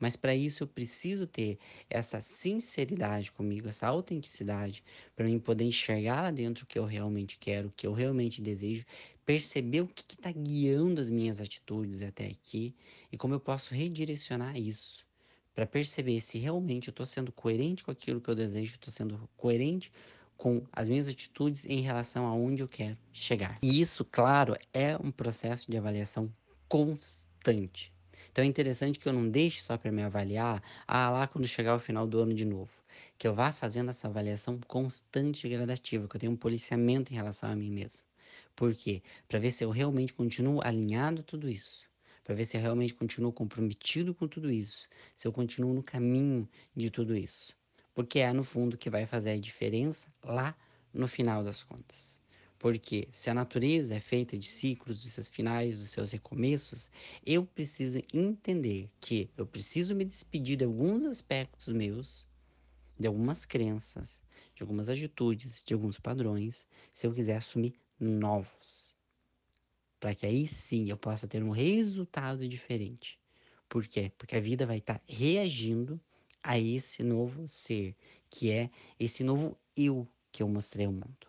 Mas 0.00 0.16
para 0.16 0.34
isso 0.34 0.62
eu 0.62 0.66
preciso 0.66 1.26
ter 1.26 1.58
essa 1.88 2.20
sinceridade 2.20 3.30
comigo, 3.30 3.68
essa 3.68 3.86
autenticidade, 3.86 4.82
para 5.14 5.26
mim 5.26 5.38
poder 5.38 5.64
enxergar 5.64 6.22
lá 6.22 6.30
dentro 6.30 6.64
o 6.64 6.66
que 6.66 6.78
eu 6.78 6.84
realmente 6.84 7.38
quero, 7.38 7.68
o 7.68 7.72
que 7.72 7.86
eu 7.86 7.92
realmente 7.92 8.40
desejo, 8.40 8.84
perceber 9.24 9.82
o 9.82 9.86
que 9.88 10.14
está 10.14 10.32
guiando 10.32 11.00
as 11.00 11.10
minhas 11.10 11.40
atitudes 11.40 12.02
até 12.02 12.26
aqui 12.26 12.74
e 13.12 13.16
como 13.16 13.34
eu 13.34 13.40
posso 13.40 13.74
redirecionar 13.74 14.56
isso 14.56 15.05
para 15.56 15.66
perceber 15.66 16.20
se 16.20 16.36
realmente 16.36 16.88
eu 16.88 16.92
estou 16.92 17.06
sendo 17.06 17.32
coerente 17.32 17.82
com 17.82 17.90
aquilo 17.90 18.20
que 18.20 18.28
eu 18.28 18.34
desejo, 18.34 18.74
estou 18.74 18.92
sendo 18.92 19.26
coerente 19.38 19.90
com 20.36 20.62
as 20.70 20.86
minhas 20.86 21.08
atitudes 21.08 21.64
em 21.64 21.80
relação 21.80 22.26
a 22.26 22.34
onde 22.34 22.62
eu 22.62 22.68
quero 22.68 22.98
chegar. 23.10 23.58
E 23.62 23.80
isso, 23.80 24.04
claro, 24.04 24.54
é 24.70 24.98
um 24.98 25.10
processo 25.10 25.70
de 25.70 25.78
avaliação 25.78 26.30
constante. 26.68 27.90
Então 28.30 28.44
é 28.44 28.46
interessante 28.46 28.98
que 28.98 29.08
eu 29.08 29.14
não 29.14 29.26
deixe 29.30 29.62
só 29.62 29.78
para 29.78 29.90
me 29.90 30.02
avaliar, 30.02 30.62
ah, 30.86 31.08
lá 31.08 31.26
quando 31.26 31.48
chegar 31.48 31.74
o 31.74 31.80
final 31.80 32.06
do 32.06 32.20
ano 32.20 32.34
de 32.34 32.44
novo. 32.44 32.82
Que 33.16 33.26
eu 33.26 33.34
vá 33.34 33.50
fazendo 33.50 33.88
essa 33.88 34.08
avaliação 34.08 34.60
constante 34.66 35.46
e 35.46 35.50
gradativa, 35.50 36.06
que 36.06 36.16
eu 36.16 36.20
tenha 36.20 36.32
um 36.32 36.36
policiamento 36.36 37.14
em 37.14 37.16
relação 37.16 37.50
a 37.50 37.56
mim 37.56 37.70
mesmo. 37.70 38.06
Por 38.54 38.74
quê? 38.74 39.02
Para 39.26 39.38
ver 39.38 39.52
se 39.52 39.64
eu 39.64 39.70
realmente 39.70 40.12
continuo 40.12 40.60
alinhado 40.62 41.22
a 41.22 41.24
tudo 41.24 41.48
isso 41.48 41.85
para 42.26 42.34
ver 42.34 42.44
se 42.44 42.56
eu 42.56 42.60
realmente 42.60 42.92
continuo 42.92 43.32
comprometido 43.32 44.12
com 44.12 44.26
tudo 44.26 44.50
isso, 44.50 44.88
se 45.14 45.28
eu 45.28 45.32
continuo 45.32 45.72
no 45.72 45.82
caminho 45.82 46.48
de 46.74 46.90
tudo 46.90 47.16
isso. 47.16 47.56
Porque 47.94 48.18
é 48.18 48.32
no 48.32 48.42
fundo 48.42 48.76
que 48.76 48.90
vai 48.90 49.06
fazer 49.06 49.30
a 49.30 49.38
diferença 49.38 50.12
lá 50.24 50.56
no 50.92 51.06
final 51.06 51.44
das 51.44 51.62
contas. 51.62 52.20
Porque 52.58 53.06
se 53.12 53.30
a 53.30 53.34
natureza 53.34 53.94
é 53.94 54.00
feita 54.00 54.36
de 54.36 54.48
ciclos, 54.48 55.04
dos 55.04 55.12
seus 55.12 55.28
finais, 55.28 55.78
dos 55.78 55.90
seus 55.90 56.10
recomeços, 56.10 56.90
eu 57.24 57.46
preciso 57.46 58.02
entender 58.12 58.90
que 59.00 59.30
eu 59.36 59.46
preciso 59.46 59.94
me 59.94 60.04
despedir 60.04 60.56
de 60.56 60.64
alguns 60.64 61.06
aspectos 61.06 61.68
meus, 61.68 62.26
de 62.98 63.06
algumas 63.06 63.44
crenças, 63.44 64.24
de 64.52 64.64
algumas 64.64 64.88
atitudes, 64.88 65.62
de 65.64 65.74
alguns 65.74 65.96
padrões, 65.96 66.66
se 66.92 67.06
eu 67.06 67.14
quiser 67.14 67.36
assumir 67.36 67.78
novos 68.00 68.95
para 70.00 70.14
que 70.14 70.26
aí 70.26 70.46
sim 70.46 70.88
eu 70.88 70.96
possa 70.96 71.26
ter 71.26 71.42
um 71.42 71.50
resultado 71.50 72.46
diferente. 72.48 73.18
Por 73.68 73.86
quê? 73.86 74.12
Porque 74.16 74.36
a 74.36 74.40
vida 74.40 74.66
vai 74.66 74.78
estar 74.78 74.98
tá 74.98 75.04
reagindo 75.08 76.00
a 76.42 76.58
esse 76.58 77.02
novo 77.02 77.48
ser, 77.48 77.96
que 78.30 78.50
é 78.50 78.70
esse 78.98 79.24
novo 79.24 79.58
eu 79.76 80.06
que 80.30 80.42
eu 80.42 80.48
mostrei 80.48 80.86
ao 80.86 80.92
mundo. 80.92 81.26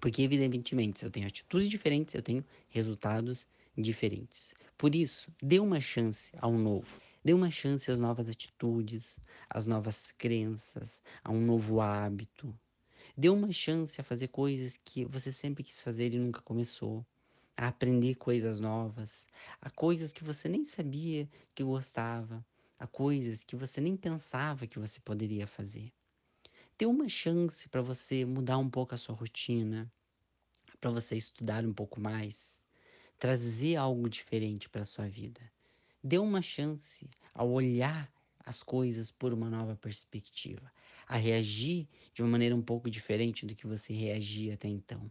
Porque, 0.00 0.22
evidentemente, 0.22 1.00
se 1.00 1.06
eu 1.06 1.10
tenho 1.10 1.26
atitudes 1.26 1.68
diferentes, 1.68 2.14
eu 2.14 2.22
tenho 2.22 2.44
resultados 2.68 3.46
diferentes. 3.76 4.54
Por 4.76 4.94
isso, 4.94 5.32
dê 5.42 5.58
uma 5.58 5.80
chance 5.80 6.32
ao 6.38 6.52
novo. 6.52 7.00
Dê 7.24 7.32
uma 7.32 7.50
chance 7.50 7.90
às 7.90 7.98
novas 7.98 8.28
atitudes, 8.28 9.18
às 9.50 9.66
novas 9.66 10.12
crenças, 10.12 11.02
a 11.24 11.32
um 11.32 11.40
novo 11.40 11.80
hábito. 11.80 12.56
Dê 13.16 13.28
uma 13.30 13.50
chance 13.50 14.00
a 14.00 14.04
fazer 14.04 14.28
coisas 14.28 14.76
que 14.76 15.04
você 15.06 15.32
sempre 15.32 15.64
quis 15.64 15.80
fazer 15.80 16.14
e 16.14 16.18
nunca 16.18 16.42
começou 16.42 17.04
a 17.56 17.68
aprender 17.68 18.16
coisas 18.16 18.60
novas, 18.60 19.28
a 19.60 19.70
coisas 19.70 20.12
que 20.12 20.22
você 20.22 20.48
nem 20.48 20.64
sabia 20.64 21.28
que 21.54 21.64
gostava, 21.64 22.44
a 22.78 22.86
coisas 22.86 23.42
que 23.42 23.56
você 23.56 23.80
nem 23.80 23.96
pensava 23.96 24.66
que 24.66 24.78
você 24.78 25.00
poderia 25.00 25.46
fazer. 25.46 25.92
Dê 26.78 26.84
uma 26.84 27.08
chance 27.08 27.68
para 27.68 27.80
você 27.80 28.24
mudar 28.26 28.58
um 28.58 28.68
pouco 28.68 28.94
a 28.94 28.98
sua 28.98 29.14
rotina, 29.14 29.90
para 30.80 30.90
você 30.90 31.16
estudar 31.16 31.64
um 31.64 31.72
pouco 31.72 31.98
mais, 32.00 32.62
trazer 33.18 33.76
algo 33.76 34.08
diferente 34.10 34.68
para 34.68 34.82
a 34.82 34.84
sua 34.84 35.08
vida. 35.08 35.40
Dê 36.04 36.18
uma 36.18 36.42
chance 36.42 37.08
ao 37.32 37.50
olhar 37.50 38.12
as 38.44 38.62
coisas 38.62 39.10
por 39.10 39.32
uma 39.32 39.48
nova 39.48 39.74
perspectiva, 39.74 40.70
a 41.08 41.16
reagir 41.16 41.88
de 42.12 42.22
uma 42.22 42.30
maneira 42.30 42.54
um 42.54 42.62
pouco 42.62 42.90
diferente 42.90 43.46
do 43.46 43.54
que 43.54 43.66
você 43.66 43.92
reagia 43.92 44.54
até 44.54 44.68
então. 44.68 45.10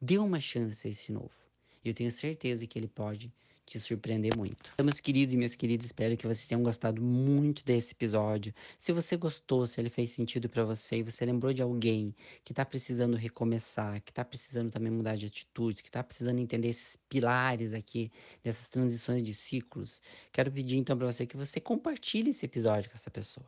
Dê 0.00 0.18
uma 0.18 0.38
chance 0.38 0.86
a 0.86 0.90
esse 0.90 1.10
novo. 1.10 1.45
E 1.86 1.90
eu 1.90 1.94
tenho 1.94 2.10
certeza 2.10 2.66
que 2.66 2.76
ele 2.76 2.88
pode 2.88 3.32
te 3.64 3.78
surpreender 3.78 4.36
muito. 4.36 4.72
Então, 4.74 4.84
meus 4.84 4.98
queridos 4.98 5.34
e 5.34 5.36
minhas 5.36 5.54
queridas, 5.54 5.86
espero 5.86 6.16
que 6.16 6.26
vocês 6.26 6.48
tenham 6.48 6.60
gostado 6.62 7.00
muito 7.00 7.64
desse 7.64 7.92
episódio. 7.94 8.52
Se 8.76 8.92
você 8.92 9.16
gostou, 9.16 9.68
se 9.68 9.80
ele 9.80 9.88
fez 9.88 10.10
sentido 10.10 10.48
para 10.48 10.64
você 10.64 10.96
e 10.96 11.02
você 11.04 11.24
lembrou 11.24 11.52
de 11.52 11.62
alguém 11.62 12.12
que 12.44 12.52
tá 12.52 12.64
precisando 12.64 13.16
recomeçar, 13.16 14.00
que 14.02 14.12
tá 14.12 14.24
precisando 14.24 14.68
também 14.68 14.90
mudar 14.90 15.14
de 15.14 15.26
atitudes, 15.26 15.80
que 15.80 15.90
tá 15.90 16.02
precisando 16.02 16.40
entender 16.40 16.70
esses 16.70 16.96
pilares 17.08 17.72
aqui, 17.72 18.10
dessas 18.42 18.68
transições 18.68 19.22
de 19.22 19.32
ciclos, 19.32 20.02
quero 20.32 20.50
pedir 20.50 20.78
então 20.78 20.98
para 20.98 21.06
você 21.06 21.24
que 21.24 21.36
você 21.36 21.60
compartilhe 21.60 22.30
esse 22.30 22.44
episódio 22.44 22.90
com 22.90 22.96
essa 22.96 23.12
pessoa 23.12 23.46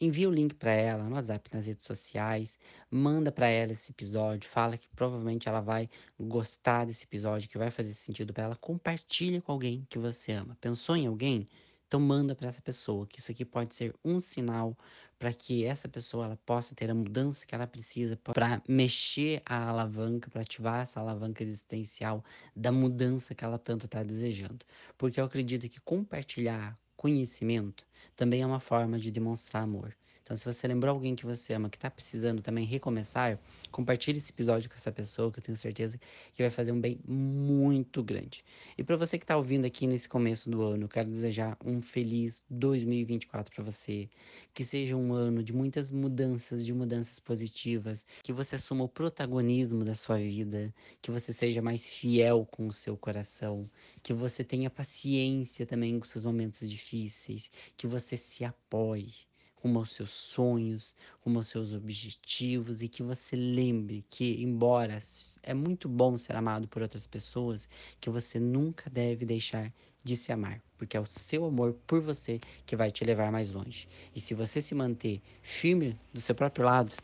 envia 0.00 0.28
o 0.28 0.32
link 0.32 0.54
para 0.54 0.72
ela 0.72 1.04
no 1.04 1.14
WhatsApp, 1.14 1.50
nas 1.52 1.66
redes 1.66 1.86
sociais, 1.86 2.58
manda 2.90 3.32
para 3.32 3.48
ela 3.48 3.72
esse 3.72 3.90
episódio, 3.90 4.48
fala 4.48 4.76
que 4.76 4.88
provavelmente 4.88 5.48
ela 5.48 5.60
vai 5.60 5.88
gostar 6.18 6.84
desse 6.84 7.04
episódio, 7.04 7.48
que 7.48 7.58
vai 7.58 7.70
fazer 7.70 7.92
sentido 7.92 8.32
para 8.32 8.44
ela, 8.44 8.56
compartilha 8.56 9.40
com 9.42 9.52
alguém 9.52 9.86
que 9.88 9.98
você 9.98 10.32
ama. 10.32 10.56
Pensou 10.60 10.96
em 10.96 11.06
alguém? 11.06 11.48
Então 11.86 11.98
manda 11.98 12.34
para 12.34 12.48
essa 12.48 12.60
pessoa, 12.60 13.06
que 13.06 13.18
isso 13.18 13.32
aqui 13.32 13.44
pode 13.44 13.74
ser 13.74 13.94
um 14.04 14.20
sinal 14.20 14.76
para 15.18 15.32
que 15.32 15.64
essa 15.64 15.88
pessoa 15.88 16.26
ela 16.26 16.36
possa 16.46 16.74
ter 16.74 16.90
a 16.90 16.94
mudança 16.94 17.46
que 17.46 17.54
ela 17.54 17.66
precisa 17.66 18.16
para 18.16 18.62
mexer 18.68 19.42
a 19.44 19.68
alavanca, 19.68 20.30
para 20.30 20.42
ativar 20.42 20.82
essa 20.82 21.00
alavanca 21.00 21.42
existencial 21.42 22.22
da 22.54 22.70
mudança 22.70 23.34
que 23.34 23.44
ela 23.44 23.58
tanto 23.58 23.86
está 23.86 24.02
desejando. 24.02 24.64
Porque 24.96 25.18
eu 25.18 25.24
acredito 25.24 25.68
que 25.68 25.80
compartilhar 25.80 26.76
conhecimento 26.98 27.86
também 28.16 28.42
é 28.42 28.46
uma 28.46 28.60
forma 28.60 28.98
de 28.98 29.10
demonstrar 29.10 29.62
amor. 29.62 29.96
Então, 30.28 30.36
se 30.36 30.44
você 30.44 30.68
lembrou 30.68 30.94
alguém 30.94 31.16
que 31.16 31.24
você 31.24 31.54
ama, 31.54 31.70
que 31.70 31.78
está 31.78 31.90
precisando 31.90 32.42
também 32.42 32.66
recomeçar, 32.66 33.40
compartilhe 33.70 34.18
esse 34.18 34.30
episódio 34.30 34.68
com 34.68 34.76
essa 34.76 34.92
pessoa, 34.92 35.32
que 35.32 35.38
eu 35.38 35.42
tenho 35.42 35.56
certeza 35.56 35.98
que 36.34 36.42
vai 36.42 36.50
fazer 36.50 36.70
um 36.70 36.78
bem 36.78 37.00
muito 37.08 38.02
grande. 38.02 38.44
E 38.76 38.84
para 38.84 38.94
você 38.94 39.16
que 39.16 39.24
está 39.24 39.38
ouvindo 39.38 39.64
aqui 39.64 39.86
nesse 39.86 40.06
começo 40.06 40.50
do 40.50 40.60
ano, 40.60 40.84
eu 40.84 40.88
quero 40.88 41.08
desejar 41.08 41.56
um 41.64 41.80
feliz 41.80 42.44
2024 42.50 43.54
para 43.54 43.64
você. 43.64 44.06
Que 44.52 44.62
seja 44.62 44.94
um 44.96 45.14
ano 45.14 45.42
de 45.42 45.54
muitas 45.54 45.90
mudanças, 45.90 46.62
de 46.62 46.74
mudanças 46.74 47.18
positivas, 47.18 48.06
que 48.22 48.30
você 48.30 48.56
assuma 48.56 48.84
o 48.84 48.88
protagonismo 48.88 49.82
da 49.82 49.94
sua 49.94 50.18
vida, 50.18 50.74
que 51.00 51.10
você 51.10 51.32
seja 51.32 51.62
mais 51.62 51.88
fiel 51.88 52.44
com 52.44 52.66
o 52.66 52.72
seu 52.72 52.98
coração, 52.98 53.66
que 54.02 54.12
você 54.12 54.44
tenha 54.44 54.68
paciência 54.68 55.64
também 55.64 55.98
com 55.98 56.04
seus 56.04 56.22
momentos 56.22 56.68
difíceis, 56.68 57.50
que 57.78 57.86
você 57.86 58.14
se 58.14 58.44
apoie 58.44 59.27
rumo 59.62 59.80
aos 59.80 59.90
seus 59.90 60.10
sonhos, 60.10 60.94
rumo 61.20 61.38
aos 61.38 61.48
seus 61.48 61.72
objetivos 61.72 62.82
e 62.82 62.88
que 62.88 63.02
você 63.02 63.36
lembre 63.36 64.04
que, 64.08 64.42
embora 64.42 64.98
é 65.42 65.54
muito 65.54 65.88
bom 65.88 66.16
ser 66.16 66.36
amado 66.36 66.68
por 66.68 66.82
outras 66.82 67.06
pessoas, 67.06 67.68
que 68.00 68.10
você 68.10 68.38
nunca 68.38 68.88
deve 68.88 69.24
deixar 69.24 69.72
de 70.02 70.16
se 70.16 70.32
amar, 70.32 70.62
porque 70.76 70.96
é 70.96 71.00
o 71.00 71.06
seu 71.10 71.44
amor 71.44 71.74
por 71.86 72.00
você 72.00 72.40
que 72.64 72.76
vai 72.76 72.90
te 72.90 73.04
levar 73.04 73.30
mais 73.32 73.52
longe. 73.52 73.88
E 74.14 74.20
se 74.20 74.32
você 74.32 74.62
se 74.62 74.74
manter 74.74 75.20
firme 75.42 75.98
do 76.12 76.20
seu 76.20 76.34
próprio 76.34 76.64
lado, 76.64 76.94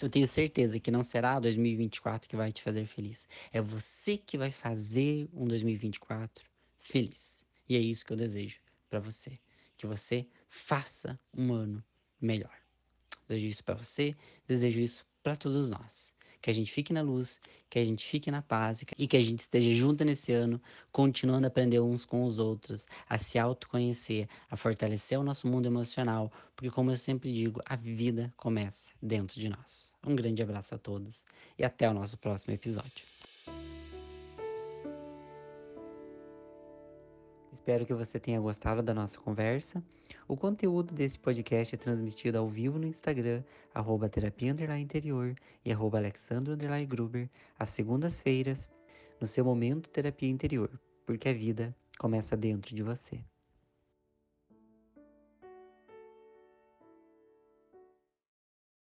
eu 0.00 0.08
tenho 0.08 0.28
certeza 0.28 0.78
que 0.78 0.90
não 0.90 1.02
será 1.02 1.40
2024 1.40 2.28
que 2.28 2.36
vai 2.36 2.52
te 2.52 2.62
fazer 2.62 2.86
feliz. 2.86 3.26
É 3.52 3.60
você 3.60 4.16
que 4.16 4.38
vai 4.38 4.50
fazer 4.50 5.28
um 5.32 5.46
2024 5.46 6.44
feliz. 6.78 7.46
E 7.68 7.76
é 7.76 7.80
isso 7.80 8.04
que 8.04 8.12
eu 8.12 8.16
desejo 8.16 8.60
para 8.88 9.00
você. 9.00 9.38
Que 9.76 9.86
você 9.86 10.26
faça 10.48 11.18
um 11.36 11.52
ano 11.52 11.82
melhor. 12.20 12.52
Desejo 13.28 13.46
isso 13.46 13.64
para 13.64 13.74
você, 13.74 14.14
desejo 14.46 14.80
isso 14.80 15.06
para 15.22 15.36
todos 15.36 15.68
nós. 15.68 16.14
Que 16.40 16.50
a 16.50 16.54
gente 16.54 16.70
fique 16.70 16.92
na 16.92 17.02
luz, 17.02 17.40
que 17.68 17.78
a 17.78 17.84
gente 17.84 18.06
fique 18.06 18.30
na 18.30 18.40
paz 18.40 18.84
e 18.96 19.08
que 19.08 19.16
a 19.16 19.22
gente 19.22 19.40
esteja 19.40 19.72
junto 19.72 20.04
nesse 20.04 20.32
ano, 20.32 20.62
continuando 20.92 21.46
a 21.46 21.48
aprender 21.48 21.80
uns 21.80 22.04
com 22.04 22.24
os 22.24 22.38
outros, 22.38 22.86
a 23.08 23.18
se 23.18 23.36
autoconhecer, 23.36 24.28
a 24.48 24.56
fortalecer 24.56 25.18
o 25.18 25.24
nosso 25.24 25.48
mundo 25.48 25.66
emocional, 25.66 26.30
porque, 26.54 26.70
como 26.70 26.92
eu 26.92 26.96
sempre 26.96 27.32
digo, 27.32 27.60
a 27.66 27.74
vida 27.74 28.32
começa 28.36 28.92
dentro 29.02 29.40
de 29.40 29.48
nós. 29.48 29.96
Um 30.06 30.14
grande 30.14 30.40
abraço 30.40 30.76
a 30.76 30.78
todos 30.78 31.24
e 31.58 31.64
até 31.64 31.90
o 31.90 31.94
nosso 31.94 32.16
próximo 32.16 32.54
episódio. 32.54 33.04
Espero 37.50 37.84
que 37.84 37.94
você 37.94 38.20
tenha 38.20 38.38
gostado 38.38 38.82
da 38.82 38.94
nossa 38.94 39.18
conversa. 39.18 39.82
O 40.28 40.36
conteúdo 40.36 40.92
desse 40.92 41.16
podcast 41.16 41.76
é 41.76 41.78
transmitido 41.78 42.38
ao 42.38 42.48
vivo 42.48 42.80
no 42.80 42.86
Instagram, 42.86 43.44
arroba 43.72 44.08
terapia 44.08 44.52
interior 44.76 45.36
e 45.64 45.70
arroba 45.70 45.98
alexandro 45.98 46.56
gruber, 46.84 47.30
às 47.56 47.70
segundas-feiras, 47.70 48.68
no 49.20 49.26
seu 49.26 49.44
momento 49.44 49.88
terapia 49.88 50.28
interior, 50.28 50.70
porque 51.06 51.28
a 51.28 51.32
vida 51.32 51.74
começa 51.96 52.36
dentro 52.36 52.74
de 52.74 52.82
você. 52.82 53.24